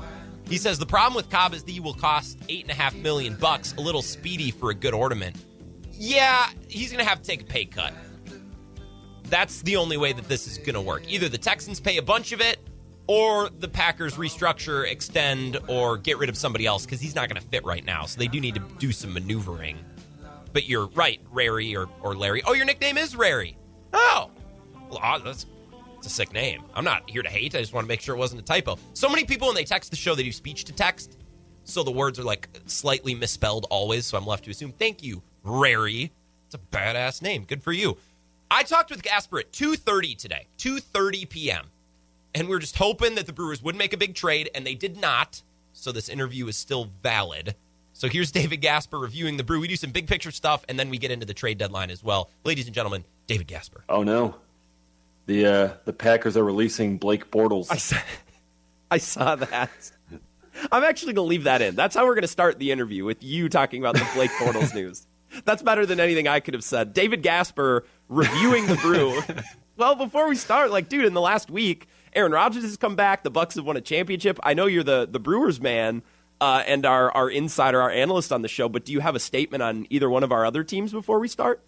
[0.49, 2.95] He says the problem with Cobb is that he will cost eight and a half
[2.95, 5.36] million bucks, a little speedy for a good ornament.
[6.05, 7.93] Yeah, he's going to have to take a pay cut.
[9.29, 11.03] That's the only way that this is going to work.
[11.07, 12.59] Either the Texans pay a bunch of it,
[13.07, 17.41] or the Packers restructure, extend, or get rid of somebody else because he's not going
[17.41, 18.05] to fit right now.
[18.05, 19.77] So they do need to do some maneuvering.
[20.51, 22.43] But you're right, Rary or, or Larry.
[22.45, 23.57] Oh, your nickname is Rary.
[23.93, 24.29] Oh,
[24.89, 25.45] well, ah, that's,
[25.95, 26.63] that's a sick name.
[26.73, 27.55] I'm not here to hate.
[27.55, 28.77] I just want to make sure it wasn't a typo.
[28.93, 31.17] So many people, when they text the show, they do speech to text.
[31.63, 34.05] So the words are like slightly misspelled always.
[34.05, 36.12] So I'm left to assume, thank you, Rary.
[36.45, 37.43] It's a badass name.
[37.45, 37.97] Good for you.
[38.49, 41.65] I talked with Gasper at 2.30 today, 2.30 p.m
[42.36, 44.75] and we are just hoping that the Brewers would make a big trade, and they
[44.75, 45.41] did not.
[45.73, 47.56] So this interview is still valid.
[47.93, 49.60] So here's David Gasper reviewing the Brew.
[49.60, 52.03] We do some big picture stuff, and then we get into the trade deadline as
[52.03, 52.29] well.
[52.43, 53.84] Ladies and gentlemen, David Gasper.
[53.88, 54.36] Oh no,
[55.27, 57.67] the uh, the Packers are releasing Blake Bortles.
[57.69, 57.97] I saw,
[58.89, 59.91] I saw that.
[60.71, 61.75] I'm actually going to leave that in.
[61.75, 64.73] That's how we're going to start the interview with you talking about the Blake Bortles
[64.75, 65.08] news.
[65.45, 66.93] That's better than anything I could have said.
[66.93, 69.21] David Gasper reviewing the Brew.
[69.77, 73.23] well, before we start, like, dude, in the last week, Aaron Rodgers has come back.
[73.23, 74.39] The Bucks have won a championship.
[74.43, 76.03] I know you're the the Brewers man
[76.39, 78.69] uh, and our our insider, our analyst on the show.
[78.69, 81.27] But do you have a statement on either one of our other teams before we
[81.27, 81.63] start?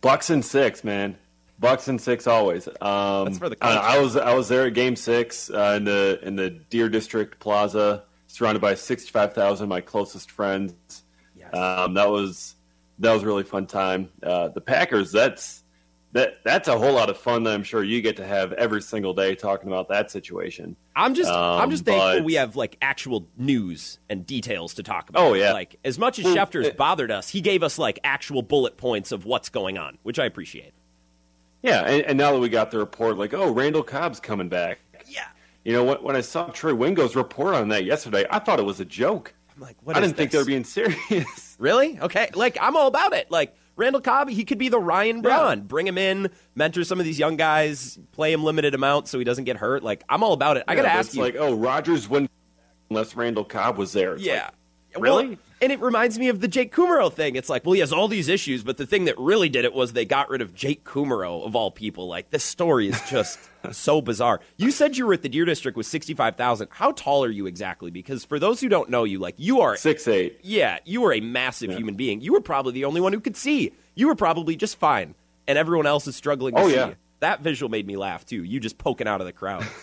[0.00, 1.16] Bucks and six, man.
[1.58, 2.68] Bucks and six always.
[2.80, 5.84] Um, That's for the I, I was I was there at Game Six uh, in
[5.84, 11.02] the in the Deer District Plaza, surrounded by sixty five thousand of my closest friends.
[11.36, 11.54] Yes.
[11.54, 12.54] Um, that was
[13.00, 14.10] that was a really fun time.
[14.22, 15.12] Uh, the Packers.
[15.12, 15.62] That's
[16.12, 18.80] that that's a whole lot of fun that I'm sure you get to have every
[18.80, 20.74] single day talking about that situation.
[20.96, 24.82] I'm just Um, I'm just thankful but- we have like actual news and details to
[24.82, 25.22] talk about.
[25.22, 25.52] Oh, yeah.
[25.52, 28.76] Like as much as Well, Schefter's it- bothered us, he gave us like actual bullet
[28.78, 30.72] points of what's going on, which I appreciate.
[31.62, 34.78] Yeah, and, and now that we got the report, like, oh, Randall Cobb's coming back.
[35.06, 35.26] Yeah.
[35.64, 38.64] You know, when, when I saw Troy Wingo's report on that yesterday, I thought it
[38.64, 39.34] was a joke.
[39.58, 41.44] I'm like, what I didn't think they were being serious.
[41.58, 41.98] Really?
[41.98, 42.30] Okay.
[42.34, 43.32] Like I'm all about it.
[43.32, 45.62] Like Randall Cobb, he could be the Ryan Braun.
[45.62, 49.24] Bring him in, mentor some of these young guys, play him limited amount so he
[49.24, 49.82] doesn't get hurt.
[49.82, 50.62] Like I'm all about it.
[50.68, 51.22] I got to ask it's you.
[51.22, 52.30] like, oh, Rodgers wouldn't
[52.90, 54.14] unless Randall Cobb was there.
[54.14, 54.44] It's yeah.
[54.44, 54.52] like,
[55.00, 55.28] really?
[55.28, 57.34] Well, and it reminds me of the Jake Kumerow thing.
[57.34, 59.74] It's like, well, he has all these issues, but the thing that really did it
[59.74, 62.06] was they got rid of Jake Kumerow of all people.
[62.06, 63.38] Like this story is just
[63.72, 64.40] so bizarre.
[64.56, 66.68] You said you were at the Deer District with sixty-five thousand.
[66.70, 67.90] How tall are you exactly?
[67.90, 70.38] Because for those who don't know you, like you are Six eight.
[70.42, 72.20] Yeah, you were a massive human being.
[72.20, 73.72] You were probably the only one who could see.
[73.96, 75.16] You were probably just fine,
[75.48, 76.74] and everyone else is struggling to Oh, see.
[76.76, 76.94] yeah.
[77.20, 78.44] That visual made me laugh too.
[78.44, 79.66] You just poking out of the crowd.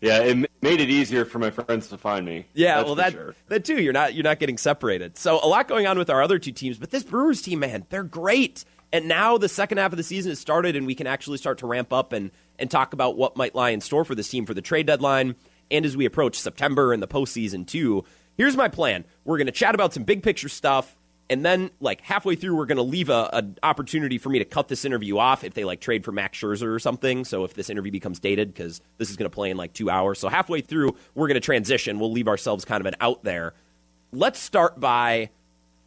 [0.00, 2.46] Yeah, it made it easier for my friends to find me.
[2.54, 3.34] Yeah, well that sure.
[3.48, 3.80] that too.
[3.80, 5.16] You're not you're not getting separated.
[5.16, 7.86] So a lot going on with our other two teams, but this Brewers team, man,
[7.88, 8.64] they're great.
[8.92, 11.58] And now the second half of the season has started, and we can actually start
[11.58, 14.46] to ramp up and and talk about what might lie in store for this team
[14.46, 15.34] for the trade deadline
[15.70, 18.04] and as we approach September and the postseason too.
[18.36, 22.02] Here's my plan: we're going to chat about some big picture stuff, And then, like
[22.02, 25.18] halfway through, we're going to leave a, an opportunity for me to cut this interview
[25.18, 27.24] off if they like trade for Max Scherzer or something.
[27.24, 29.90] So if this interview becomes dated, because this is going to play in like two
[29.90, 30.20] hours.
[30.20, 31.98] So halfway through, we're going to transition.
[31.98, 33.54] We'll leave ourselves kind of an out there.
[34.12, 35.30] Let's start by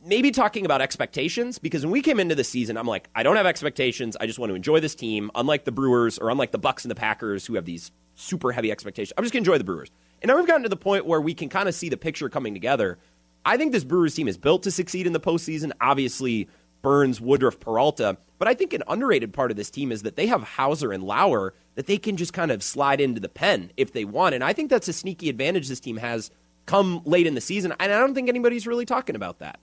[0.03, 3.35] maybe talking about expectations because when we came into the season, I'm like, I don't
[3.35, 4.17] have expectations.
[4.19, 5.31] I just want to enjoy this team.
[5.35, 8.71] Unlike the Brewers or unlike the Bucks and the Packers, who have these super heavy
[8.71, 9.89] expectations, I'm just going to enjoy the Brewers.
[10.21, 12.29] And now we've gotten to the point where we can kind of see the picture
[12.29, 12.97] coming together.
[13.45, 15.71] I think this Brewers team is built to succeed in the postseason.
[15.81, 16.47] Obviously,
[16.81, 18.17] Burnes, Woodruff, Peralta.
[18.37, 21.03] But I think an underrated part of this team is that they have Houser and
[21.03, 24.35] Lauer that they can just kind of slide into the pen if they want.
[24.35, 26.31] And I think that's a sneaky advantage this team has
[26.65, 27.73] come late in the season.
[27.79, 29.59] And I don't think anybody's really talking about that.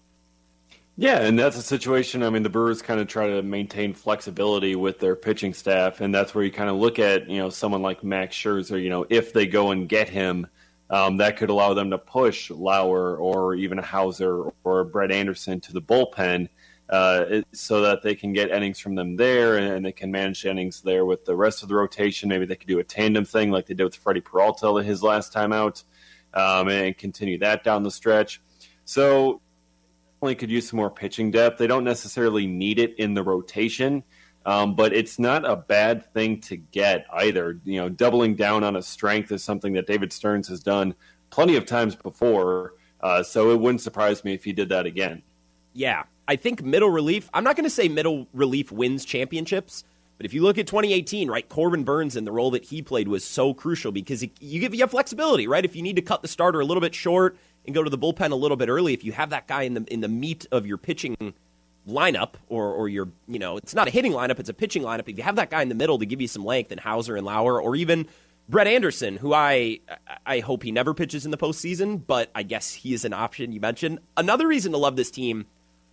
[0.99, 2.23] Yeah, and that's a situation.
[2.23, 6.15] I mean, the Brewers kind of try to maintain flexibility with their pitching staff, and
[6.15, 8.83] that's where you kind of look at you know someone like Max Scherzer.
[8.83, 10.47] You know, if they go and get him,
[10.91, 15.61] um, that could allow them to push Lauer or even a Houser or Brett Anderson
[15.61, 16.49] to the bullpen,
[16.89, 20.83] uh, so that they can get innings from them there, and they can manage innings
[20.83, 22.29] there with the rest of the rotation.
[22.29, 25.33] Maybe they could do a tandem thing like they did with Freddie Peralta his last
[25.33, 25.83] time out,
[26.33, 28.41] um, and continue that down the stretch.
[28.85, 29.41] So
[30.23, 31.59] they could use some more pitching depth.
[31.59, 34.05] They don't necessarily need it in the rotation,
[34.47, 37.59] um, but it's not a bad thing to get either.
[37.65, 40.95] You know, doubling down on a strength is something that David Stearns has done
[41.31, 42.75] plenty of times before.
[43.01, 45.23] Uh, so it wouldn't surprise me if he did that again.
[45.75, 47.29] Yeah, I think middle relief.
[47.35, 49.85] I'm not going to say middle relief wins championships.
[50.17, 53.09] But if you look at 2018, right, Corbin Burnes and the role that he played
[53.09, 55.65] was so crucial because you give you have flexibility, right?
[55.65, 57.99] If you need to cut the starter a little bit short and go to the
[57.99, 60.47] bullpen a little bit early, if you have that guy in the in the meat
[60.53, 61.35] of your pitching
[61.89, 65.09] lineup or or your you know it's not a hitting lineup, it's a pitching lineup.
[65.09, 67.17] If you have that guy in the middle to give you some length, and Houser
[67.17, 68.07] and Lauer, or even
[68.49, 69.81] Brett Anderson, who I
[70.25, 73.53] I hope he never pitches in the postseason, but I guess he is an option.
[73.53, 75.47] You mentioned another reason to love this team.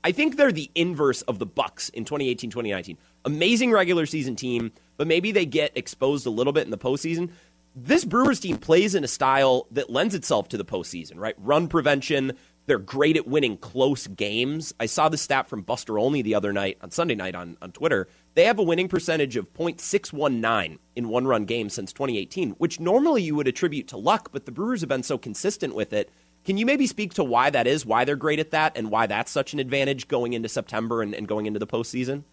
[0.05, 4.71] I think they're the inverse of the Bucks in 2018, 2019 amazing regular season team,
[4.97, 7.29] but maybe they get exposed a little bit in the postseason.
[7.75, 11.35] This Brewers team plays in a style that lends itself to the postseason, right?
[11.39, 12.33] Run prevention.
[12.65, 14.73] They're great at winning close games.
[14.79, 17.73] I saw the stat from Buster Olney the other night on Sunday night on, on
[17.73, 18.07] Twitter.
[18.35, 23.21] They have a winning percentage of .619 in one run games since 2018, which normally
[23.21, 26.09] you would attribute to luck, but the Brewers have been so consistent with it.
[26.45, 29.07] Can you maybe speak to why that is, why they're great at that, and why
[29.07, 32.23] that's such an advantage going into September and, and going into the postseason?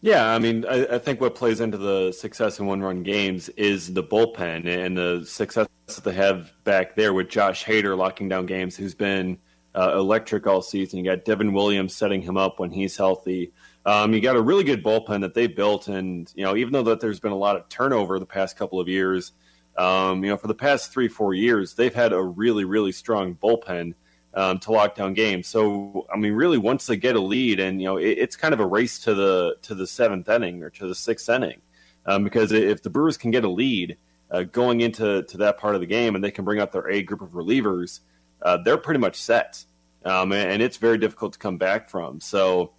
[0.00, 3.92] Yeah, I mean, I, I, think what plays into the success in one-run games is
[3.92, 8.46] the bullpen and the success that they have back there with Josh Hader locking down
[8.46, 9.38] games, who's been
[9.78, 10.98] uh, electric all season.
[10.98, 13.52] You got Devin Williams setting him up when he's healthy.
[13.86, 16.82] Um, you got a really good bullpen that they built, and you know, even though
[16.82, 19.32] that there's been a lot of turnover the past couple of years,
[19.76, 23.36] um, you know, for the past three, four years, they've had a really, really strong
[23.36, 23.94] bullpen
[24.34, 25.46] um, to lock down games.
[25.46, 28.52] So I mean, really, once they get a lead, and you know, it, it's kind
[28.52, 31.60] of a race to the to the seventh inning or to the sixth inning,
[32.04, 33.96] um, because if the Brewers can get a lead
[34.30, 36.90] uh, going into to that part of the game, and they can bring up their
[36.90, 38.00] A group of relievers,
[38.42, 39.64] uh, they're pretty much set,
[40.04, 42.20] um, and, it's very difficult to come back from.
[42.20, 42.72] So.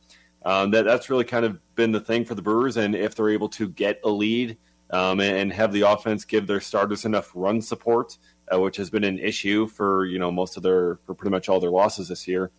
[0.46, 3.28] Um, that that's really kind of been the thing for the Brewers, and if they're
[3.28, 4.58] able to get a lead
[4.90, 8.18] um, and, and, have the offense give their starters enough run support,
[8.52, 11.50] uh, which has been an issue for you know most of their for pretty much
[11.50, 12.52] all their losses this year.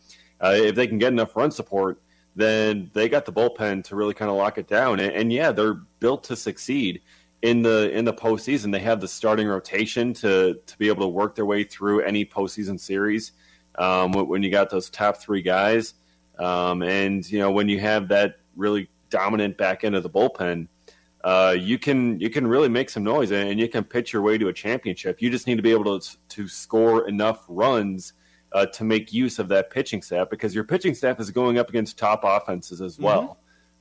[0.43, 2.01] Uh, if they can get enough run support,
[2.37, 5.01] then they got the bullpen to really kind of lock it down.
[5.01, 7.03] And, and, yeah, they're built to succeed
[7.43, 8.73] in the in the postseason.
[8.73, 12.25] They have the starting rotation to to be able to work their way through any
[12.25, 13.33] postseason series.
[13.81, 15.95] Um, when you got those top three guys,
[16.39, 20.69] um, and you know when you have that really dominant back end of the bullpen
[21.23, 24.39] uh, you can you can really make some noise and you can pitch your way
[24.39, 25.21] to a championship.
[25.21, 28.15] You just need to be able to to score enough runs
[28.53, 31.69] uh, to make use of that pitching staff because your pitching staff is going up
[31.69, 33.23] against top offenses as well.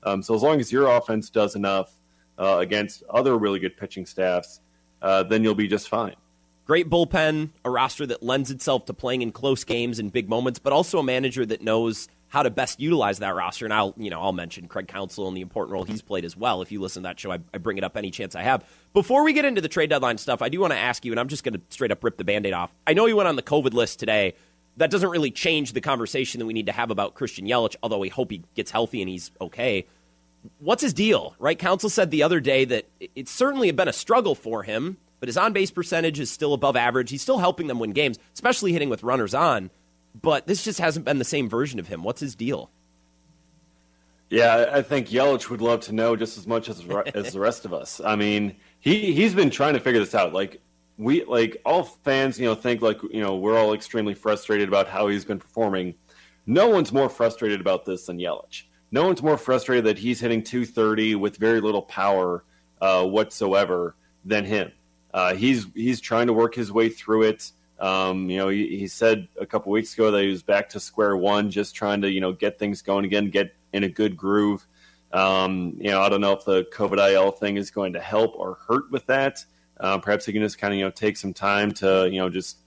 [0.04, 0.10] Mm-hmm.
[0.10, 1.94] Um, so as long as your offense does enough
[2.38, 4.60] uh, against other really good pitching staffs,
[5.02, 6.16] uh, then you'll be just fine.
[6.70, 10.60] Great bullpen, a roster that lends itself to playing in close games and big moments,
[10.60, 13.66] but also a manager that knows how to best utilize that roster.
[13.66, 16.38] And I'll, you know, I'll mention Craig Counsell and the important role he's played as
[16.38, 16.62] well.
[16.62, 18.64] If you listen to that show, I, I bring it up any chance I have.
[18.94, 21.20] Before we get into the trade deadline stuff, I do want to ask you, and
[21.20, 22.72] I'm just going to straight up rip the band aid off.
[22.86, 24.36] I know you went on the COVID list today.
[24.78, 27.98] That doesn't really change the conversation that we need to have about Christian Yelich, although
[27.98, 29.88] we hope he gets healthy and he's okay.
[30.60, 31.58] What's his deal, right?
[31.58, 32.86] Counsell said the other day that
[33.16, 36.76] it's certainly been a struggle for him, but his on base percentage is still above
[36.76, 37.10] average.
[37.10, 39.70] He's still helping them win games, especially hitting with runners on.
[40.20, 42.04] But this just hasn't been the same version of him.
[42.04, 42.72] What's his deal?
[44.30, 46.84] Yeah, I think Yelich would love to know just as much as
[47.16, 48.00] as the rest of us.
[48.04, 50.34] I mean, he he's been trying to figure this out.
[50.34, 50.62] Like
[50.98, 54.88] we like all fans, you know, think like you know we're all extremely frustrated about
[54.88, 55.96] how he's been performing.
[56.46, 58.64] no one's more frustrated about this than Yelich.
[58.92, 62.44] No one's more frustrated that he's hitting 230 with very little power
[62.82, 63.96] uh, whatsoever
[64.26, 64.72] than him.
[65.14, 67.52] Uh, he's he's trying to work his way through it.
[67.80, 70.82] Um, you know, he, he, said a couple weeks ago that he was back to
[70.82, 74.18] square one, just trying to you know get things going again, get in a good
[74.18, 74.68] groove.
[75.12, 78.36] Um, you know, I don't know if the COVID IL thing is going to help
[78.36, 79.44] or hurt with that.
[79.80, 82.30] Uh, perhaps he can just kind of you know take some time to you know
[82.30, 82.58] just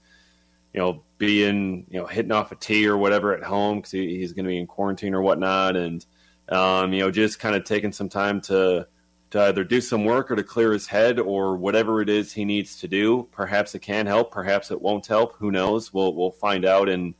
[0.73, 4.17] you know being you know hitting off a tee or whatever at home because he,
[4.17, 6.05] he's going to be in quarantine or whatnot, and
[6.49, 8.87] um, you know just kind of taking some time to
[9.33, 12.45] to either do some work or to clear his head or whatever it is he
[12.45, 13.27] needs to do.
[13.31, 15.35] Perhaps it can help, perhaps it won't help.
[15.37, 15.91] Who knows?
[15.91, 17.15] We'll we'll find out in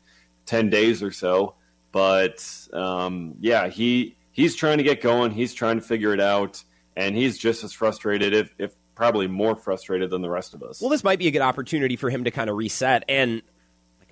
[0.45, 1.55] ten days or so.
[1.91, 5.31] But um, yeah, he he's trying to get going.
[5.31, 6.63] He's trying to figure it out,
[6.95, 10.81] and he's just as frustrated, if if probably more frustrated than the rest of us.
[10.81, 13.41] Well, this might be a good opportunity for him to kind of reset and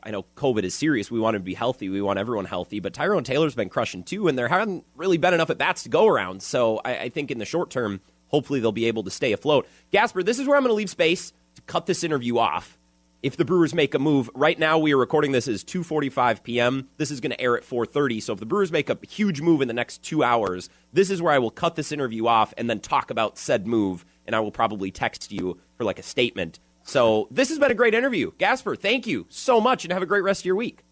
[0.04, 1.12] I know COVID is serious.
[1.12, 1.90] We want to be healthy.
[1.90, 2.80] We want everyone healthy.
[2.80, 5.90] But Tyrone Taylor's been crushing too, and there haven't really been enough at bats to
[5.90, 6.42] go around.
[6.42, 9.68] So I, I, think in the short term, hopefully they'll be able to stay afloat.
[9.92, 12.78] Gasper, this is where I'm going to leave space to cut this interview off.
[13.22, 16.90] If the Brewers make a move, right now we are recording this as 2:45 p.m.
[16.98, 18.24] This is going to air at 4:30.
[18.24, 21.22] So if the Brewers make a huge move in the next two hours, this is
[21.22, 24.40] where I will cut this interview off and then talk about said move, and I
[24.40, 28.32] will probably text you for like a statement so this has been a great interview.
[28.38, 30.84] Gasper, thank you so much and have a great rest of your week.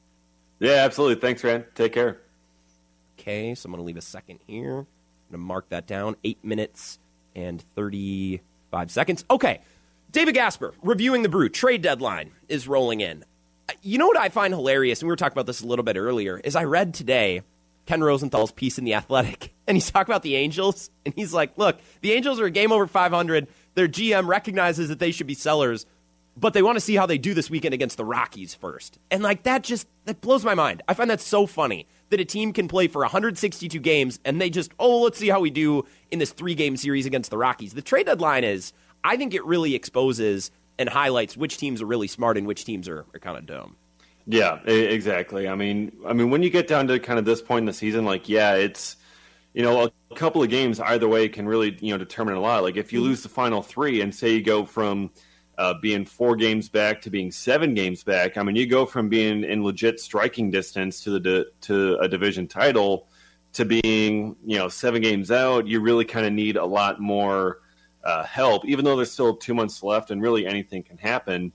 [0.59, 1.21] Yeah, absolutely.
[1.21, 1.65] Thanks, Rand.
[1.75, 2.21] Take care.
[3.19, 4.79] Okay, so I'm going to leave a second here.
[4.79, 4.85] I'm
[5.31, 6.15] going to mark that down.
[6.23, 6.99] Eight minutes
[7.35, 9.25] and 35 seconds.
[9.29, 9.61] Okay,
[10.11, 11.49] David Gasper, reviewing the brew.
[11.49, 13.23] Trade deadline is rolling in.
[13.69, 15.83] Uh, you know what I find hilarious, and we were talking about this a little
[15.83, 17.41] bit earlier, is I read today
[17.85, 21.57] Ken Rosenthal's piece in The Athletic, and he's talking about the Angels, and he's like,
[21.57, 23.47] look, the Angels are a game over 500
[23.79, 25.85] their GM recognizes that they should be sellers,
[26.35, 28.99] but they want to see how they do this weekend against the Rockies first.
[29.09, 30.83] And like that just that blows my mind.
[30.89, 34.49] I find that so funny that a team can play for 162 games and they
[34.49, 37.73] just, oh, let's see how we do in this three game series against the Rockies.
[37.73, 42.07] The trade deadline is, I think it really exposes and highlights which teams are really
[42.09, 43.77] smart and which teams are, are kind of dumb.
[44.25, 45.47] Yeah, exactly.
[45.47, 47.73] I mean, I mean, when you get down to kind of this point in the
[47.73, 48.97] season, like, yeah, it's
[49.59, 52.63] you know, a couple of games either way can really, you know, determine a lot.
[52.63, 53.09] Like if you mm-hmm.
[53.09, 55.11] lose the final three and say you go from
[55.57, 59.09] uh, being four games back to being seven games back, I mean, you go from
[59.09, 63.09] being in legit striking distance to the to a division title
[63.51, 65.67] to being, you know, seven games out.
[65.67, 67.59] You really kind of need a lot more
[68.05, 71.51] uh, help, even though there's still two months left and really anything can happen.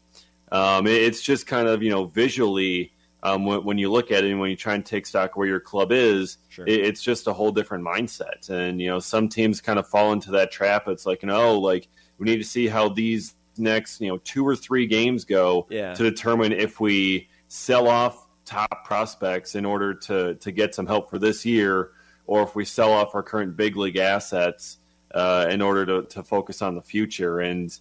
[0.52, 2.92] Um, it's just kind of, you know, visually
[3.24, 5.46] um, when, when, you look at it and when you try and take stock where
[5.46, 6.66] your club is, sure.
[6.66, 8.50] it, it's just a whole different mindset.
[8.50, 10.86] And you know, some teams kind of fall into that trap.
[10.88, 14.46] It's like, you know, like we need to see how these next, you know, two
[14.46, 15.94] or three games go yeah.
[15.94, 21.08] to determine if we sell off top prospects in order to to get some help
[21.08, 21.92] for this year,
[22.26, 24.78] or if we sell off our current big league assets
[25.14, 27.40] uh, in order to, to focus on the future.
[27.40, 27.74] And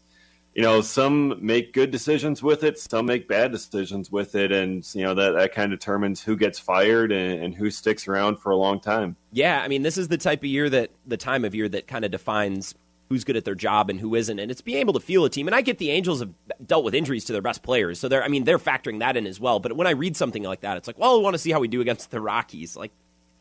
[0.56, 4.88] you know, some make good decisions with it, some make bad decisions with it, and
[4.94, 8.38] you know that that kind of determines who gets fired and, and, who sticks around
[8.38, 9.16] for a long time.
[9.32, 11.88] Yeah, I mean, this is the type of year that the time of year that
[11.88, 12.76] kind of defines
[13.10, 15.30] who's good at their job and who isn't, and it's being able to feel a
[15.30, 15.48] team.
[15.48, 16.32] And I get the Angels have
[16.64, 19.26] dealt with injuries to their best players, so they're I mean they're factoring that in
[19.26, 19.60] as well.
[19.60, 21.62] But when I read something like that, it's like, well, we want to see how
[21.62, 22.76] we do against the Rockies.
[22.76, 22.92] Like,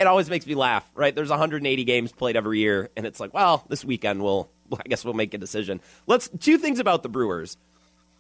[0.01, 1.15] it always makes me laugh, right?
[1.15, 4.51] There's 180 games played every year, and it's like, well, this weekend we'll
[4.85, 5.81] I guess we'll make a decision.
[6.07, 7.57] Let's two things about the Brewers.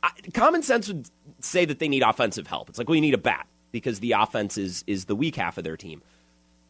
[0.03, 1.09] I, common sense would
[1.41, 2.69] say that they need offensive help.
[2.69, 5.59] It's like, well, you need a bat because the offense is is the weak half
[5.59, 6.03] of their team.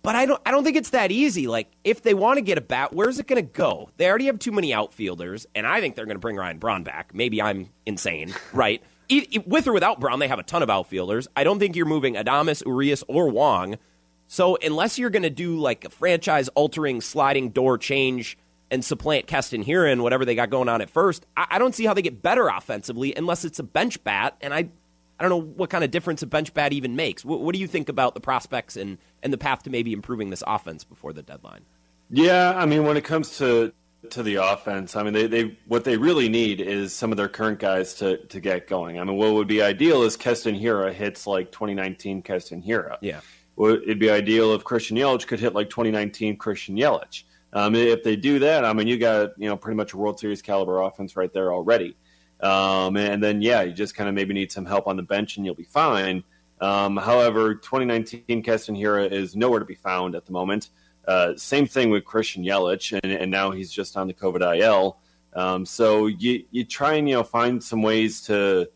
[0.02, 1.46] But I don't I don't think it's that easy.
[1.46, 3.90] Like if they want to get a bat, where's it going to go?
[3.96, 6.82] They already have too many outfielders, and I think they're going to bring Ryan Braun
[6.82, 7.14] back.
[7.14, 8.82] Maybe I'm insane, right?
[9.46, 11.28] With or without Braun, they have a ton of outfielders.
[11.36, 13.76] I don't think you're moving Adames, Urias, or Wong.
[14.26, 18.38] So unless you're going to do like a franchise altering sliding door change
[18.72, 21.84] and supplant Keston and whatever they got going on at first, I, I don't see
[21.84, 24.34] how they get better offensively unless it's a bench bat.
[24.40, 24.60] And I,
[25.20, 27.22] I don't know what kind of difference a bench bat even makes.
[27.22, 30.30] What, what do you think about the prospects and, and the path to maybe improving
[30.30, 31.60] this offense before the deadline?
[32.10, 33.72] Yeah, I mean, when it comes to
[34.10, 37.28] to the offense, I mean, they, they what they really need is some of their
[37.28, 38.98] current guys to to get going.
[38.98, 42.96] I mean, what would be ideal is Keston Hiura hits like 2019 Keston Hiura.
[43.00, 43.20] Yeah.
[43.54, 47.22] Well, it'd be ideal if Christian Yelich could hit like 2019 Christian Yelich.
[47.52, 50.18] Um, if they do that, I mean, you got you know pretty much a World
[50.18, 51.96] Series caliber offense right there already.
[52.40, 55.36] Um, and then yeah, you just kind of maybe need some help on the bench,
[55.36, 56.24] and you'll be fine.
[56.60, 60.70] Um, however, 2019 Keston Hiura is nowhere to be found at the moment.
[61.06, 64.98] Uh, same thing with Christian Yelich, and, and, now he's just on the COVID IL.
[65.34, 68.68] Um, so you you try and you know find some ways to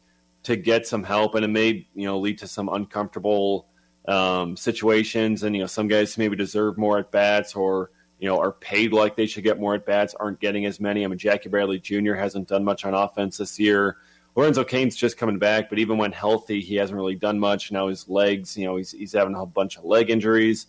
[0.43, 3.69] to get some help, and it may you know lead to some uncomfortable
[4.09, 8.39] um, situations, and you know some guys maybe deserve more at bats or you know
[8.39, 11.05] are paid like they should get more at bats aren't getting as many.
[11.05, 12.15] I mean Jackie Bradley Jr.
[12.15, 13.97] hasn't done much on offense this year.
[14.37, 17.73] Lorenzo Cain's just coming back, but even when healthy, he hasn't really done much.
[17.73, 20.67] Now his legs, you know, he's he's having a bunch of leg injuries.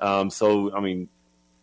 [0.00, 1.08] Um, so I mean,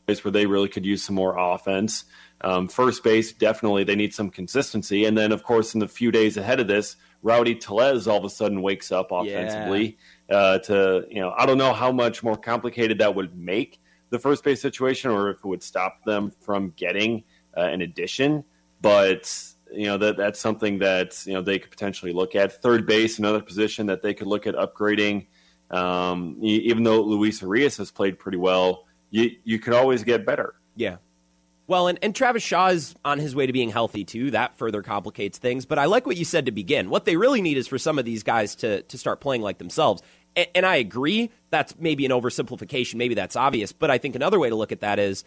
[0.08, 2.06] place where they really could use some more offense.
[2.40, 6.12] Um, first base, definitely they need some consistency, and then of course in the few
[6.12, 9.98] days ahead of this, Rowdy Tellez all of a sudden wakes up offensively.
[10.30, 10.36] Yeah.
[10.36, 13.81] Uh, to you know, I don't know how much more complicated that would make
[14.12, 17.24] the first base situation, or if it would stop them from getting
[17.58, 18.44] uh, an addition.
[18.82, 19.34] But
[19.74, 22.62] you know that that's something that you know they could potentially look at.
[22.62, 25.28] Third base, another position that they could look at upgrading.
[25.72, 30.56] Um, even though Luis Urias has played pretty well, you you could always get better.
[30.76, 30.98] Yeah,
[31.72, 34.32] well, and, and Travis Shaw is on his way to being healthy too.
[34.32, 35.66] That further complicates things.
[35.66, 36.90] But I like what you said to begin.
[36.90, 39.58] What they really need is for some of these guys to to start playing like
[39.58, 40.02] themselves.
[40.36, 42.96] And, and I agree that's maybe an oversimplification.
[42.96, 43.72] Maybe that's obvious.
[43.72, 45.24] But I think another way to look at that is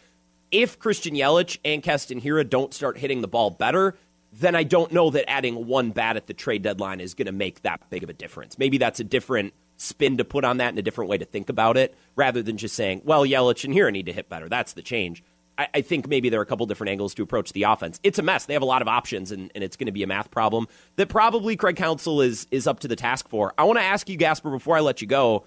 [0.50, 3.96] if Christian Yelich and Keston Hiura don't start hitting the ball better,
[4.32, 7.32] then I don't know that adding one bat at the trade deadline is going to
[7.32, 8.59] make that big of a difference.
[8.59, 11.48] Maybe that's a different spin to put on that and a different way to think
[11.48, 14.48] about it rather than just saying, well, Yelich and Hiura need to hit better.
[14.48, 15.22] That's the change.
[15.59, 18.00] I, I, think maybe there are a couple different angles to approach the offense.
[18.02, 18.46] It's a mess.
[18.46, 20.66] They have a lot of options, and, and it's going to be a math problem
[20.96, 23.55] that probably Craig Counsell is is up to the task for.
[23.59, 25.44] I want to ask you, Gasper, before I let you go,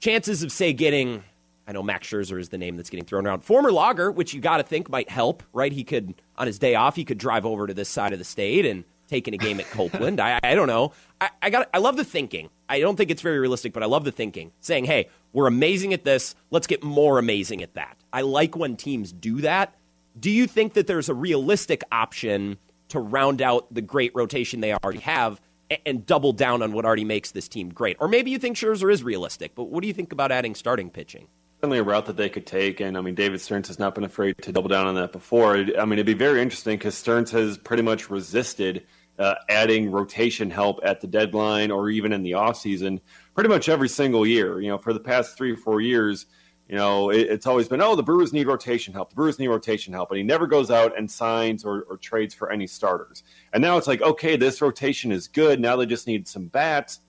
[0.00, 1.22] chances of say getting.
[1.66, 3.40] I know Max Scherzer is the name that's getting thrown around.
[3.40, 5.70] Former logger, which you got to think might help, right?
[5.70, 8.24] He could on his day off, he could drive over to this side of the
[8.24, 10.20] state and taking a game at Copeland.
[10.20, 10.92] I, I don't know.
[11.20, 11.68] I, I got.
[11.74, 12.50] I love the thinking.
[12.68, 14.52] I don't think it's very realistic, but I love the thinking.
[14.60, 16.34] Saying, "Hey, we're amazing at this.
[16.50, 19.74] Let's get more amazing at that." I like when teams do that.
[20.18, 22.58] Do you think that there's a realistic option
[22.88, 25.40] to round out the great rotation they already have
[25.70, 27.96] and, and double down on what already makes this team great?
[28.00, 30.90] Or maybe you think Scherzer is realistic, but what do you think about adding starting
[30.90, 31.28] pitching?
[31.60, 32.80] certainly a route that they could take.
[32.80, 35.56] And I mean, David Stearns has not been afraid to double down on that before.
[35.56, 38.86] I mean, it'd be very interesting because Stearns has pretty much resisted
[39.18, 43.00] uh, adding rotation help at the deadline or even in the offseason
[43.34, 44.60] pretty much every single year.
[44.60, 46.26] You know, for the past three or four years,
[46.68, 49.10] you know, it, it's always been, oh, the Brewers need rotation help.
[49.10, 50.10] The Brewers need rotation help.
[50.10, 53.22] And he never goes out and signs or, or trades for any starters.
[53.52, 55.60] And now it's like, okay, this rotation is good.
[55.60, 57.00] Now they just need some bats.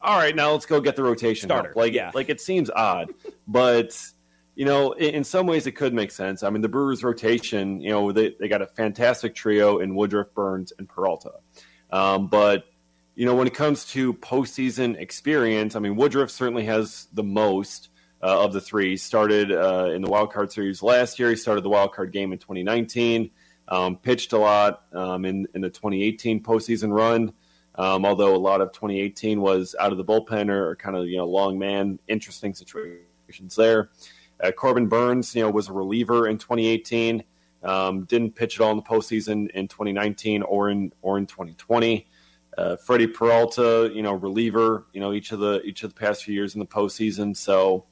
[0.00, 1.68] All right, now let's go get the rotation Starter.
[1.68, 1.76] help.
[1.76, 2.10] Like, yeah.
[2.12, 3.14] like it seems odd,
[3.46, 3.96] but
[4.54, 6.42] you know, in, some ways it could make sense.
[6.42, 10.34] I mean, the Brewers' rotation, you know, they, they got a fantastic trio in Woodruff,
[10.34, 11.32] Burnes, and Peralta.
[11.90, 12.64] Um, but,
[13.14, 17.88] you know, when it comes to postseason experience, I mean, Woodruff certainly has the most
[18.22, 18.90] uh, of the three.
[18.90, 21.30] He started uh, in the wild card series last year.
[21.30, 23.30] He started the wild card game in 2019.
[23.68, 27.32] Um, pitched a lot um, in, in the 2018 postseason run.
[27.74, 31.16] Um, although a lot of 2018 was out of the bullpen or kind of you
[31.16, 33.90] know long man, interesting situations there.
[34.40, 37.24] Uh, Corbin Burnes, you know, was a reliever in 2018.
[37.62, 42.08] Um, didn't pitch at all in the postseason in 2019 or in or in 2020.
[42.58, 46.24] Uh, Freddie Peralta, you know, reliever, you know, each of the each of the past
[46.24, 47.36] few years in the postseason.
[47.36, 47.86] So,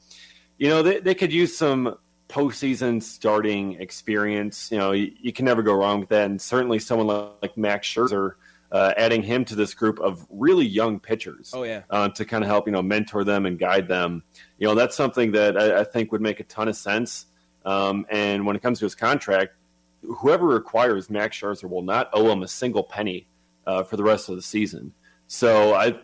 [0.59, 1.97] you know, they, they could use some
[2.29, 4.71] postseason starting experience.
[4.71, 6.27] You know, you, you, can never go wrong with that.
[6.27, 8.35] And certainly someone like, like Max Scherzer,
[8.73, 11.53] uh, adding him to this group of really young pitchers.
[11.55, 14.23] Oh yeah, uh, to kind of help you know mentor them and guide them.
[14.59, 17.27] You know that's something that I, I think would make a ton of sense.
[17.65, 19.55] Um, and when it comes to his contract,
[20.03, 23.29] whoever requires Max Scherzer will not owe him a single penny
[23.67, 24.93] uh, for the rest of the season.
[25.27, 25.99] So I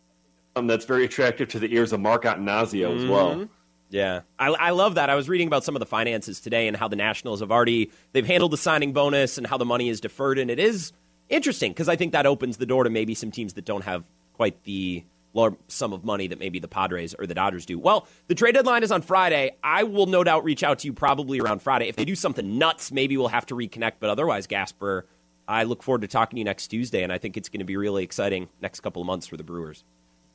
[0.54, 2.98] um, that's very attractive to the ears of Mark Attanasio mm-hmm.
[2.98, 3.48] as well.
[3.88, 5.10] Yeah, I, I, love that.
[5.10, 7.92] I was reading about some of the finances today and how the Nationals have already
[8.12, 10.92] they've handled the signing bonus and how the money is deferred, and it is
[11.28, 14.04] interesting because I think that opens the door to maybe some teams that don't have
[14.34, 17.78] quite the lower sum of money that maybe the Padres or the Dodgers do.
[17.78, 19.54] Well, the trade deadline is on Friday.
[19.62, 21.88] I will no doubt reach out to you probably around Friday.
[21.88, 23.94] If they do something nuts, maybe we'll have to reconnect.
[24.00, 25.06] But otherwise, Gasper,
[25.46, 27.66] I look forward to talking to you next Tuesday, and I think it's going to
[27.66, 29.84] be really exciting next couple of months for the Brewers.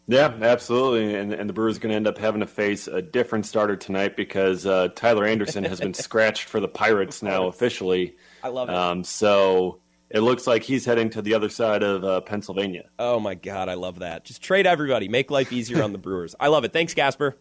[0.07, 1.15] Yeah, absolutely.
[1.15, 3.75] And, and the Brewers are going to end up having to face a different starter
[3.75, 8.15] tonight because uh, Tyler Anderson has been scratched for the Pirates now officially.
[8.43, 8.75] I love it.
[8.75, 9.79] Um, so
[10.13, 12.89] it looks like he's heading to the other side of uh, Pennsylvania.
[12.99, 14.25] Oh my God, I love that.
[14.25, 16.35] Just trade everybody, make life easier on the Brewers.
[16.39, 16.73] I love it.
[16.73, 17.37] Thanks, Gasper.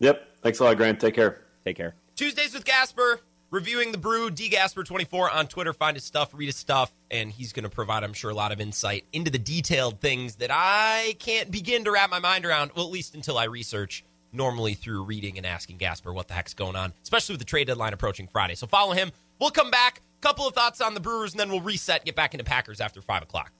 [0.00, 0.26] Yep.
[0.42, 1.00] Thanks a lot, Grant.
[1.00, 1.42] Take care.
[1.64, 1.94] Take care.
[2.16, 3.20] Tuesdays with Gasper,
[3.50, 4.30] reviewing the brew.
[4.30, 5.72] D Gasper24 on Twitter.
[5.72, 8.52] Find his stuff, read his stuff, and he's going to provide, I'm sure, a lot
[8.52, 12.72] of insight into the detailed things that I can't begin to wrap my mind around.
[12.74, 14.04] Well, at least until I research.
[14.32, 17.68] Normally through reading and asking Gasper what the heck's going on, especially with the trade
[17.68, 18.56] deadline approaching Friday.
[18.56, 19.12] So follow him.
[19.38, 22.34] We'll come back Couple of thoughts on the Brewers, and then we'll reset, get back
[22.34, 23.52] into Packers after 5 o'clock.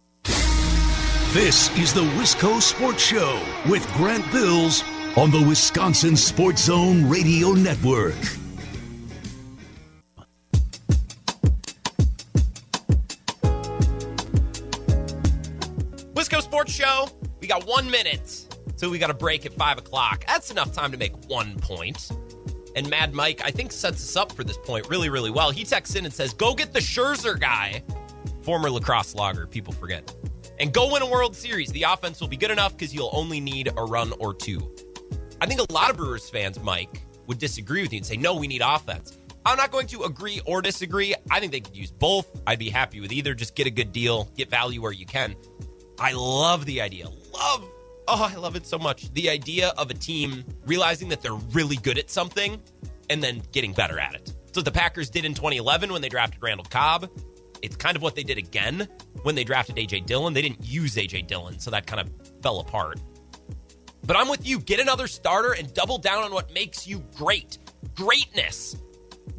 [1.35, 4.85] This is the Wisco Sports Show with Grant Bills
[5.17, 8.15] on the Wisconsin Sports Zone Radio Network.
[16.15, 17.09] Wisco Sports Show.
[17.41, 18.47] We got one minute,
[18.77, 20.25] so we got a break at five o'clock.
[20.27, 22.11] That's enough time to make one point.
[22.77, 25.51] And Mad Mike, I think, sets us up for this point really, really well.
[25.51, 27.83] He texts in and says, "Go get the Scherzer guy,
[28.43, 29.47] former La Crosse logger.
[29.47, 30.13] People forget,
[30.59, 31.71] and go win a World Series.
[31.71, 34.75] The offense will be good enough because you'll only need a run or two.
[35.41, 38.35] I think a lot of Brewers fans, Mike, would disagree with you and say, "No,
[38.35, 41.15] we need offense." I'm not going to agree or disagree.
[41.31, 42.27] I think they could use both.
[42.47, 43.35] I'd be happy with either.
[43.35, 45.37] Just get a good deal, get value where you can.
[46.01, 47.09] I love the idea.
[47.33, 47.69] Love.
[48.07, 49.13] Oh, I love it so much.
[49.15, 52.61] The idea of a team realizing that they're really good at something
[53.09, 54.33] and then getting better at it.
[54.53, 57.11] So the Packers did in 2011 when they drafted Randall Cobb.
[57.63, 58.87] It's kind of what they did again
[59.23, 60.35] when they drafted AJ Dillon.
[60.35, 62.11] They didn't use AJ Dillon, so that kind of
[62.43, 63.01] fell apart.
[64.07, 64.61] But I'm with you.
[64.61, 67.59] Get another starter and double down on what makes you great.
[67.95, 68.77] Greatness.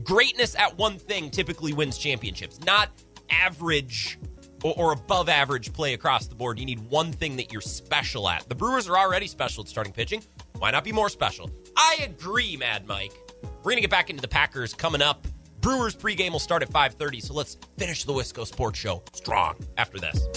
[0.03, 2.89] Greatness at one thing typically wins championships, not
[3.30, 4.18] average
[4.66, 6.57] or, or, above average play across the board.
[6.57, 8.49] You need one thing that you're special at.
[8.49, 10.24] The Brewers are already special at starting pitching.
[10.57, 11.51] Why not be more special?
[11.78, 13.13] I agree, Mad Mike.
[13.43, 15.28] We're going to get back into the Packers coming up.
[15.61, 19.99] Brewers pregame will start at 5:30, so let's finish the Wisco Sports Show strong after
[19.99, 20.28] this.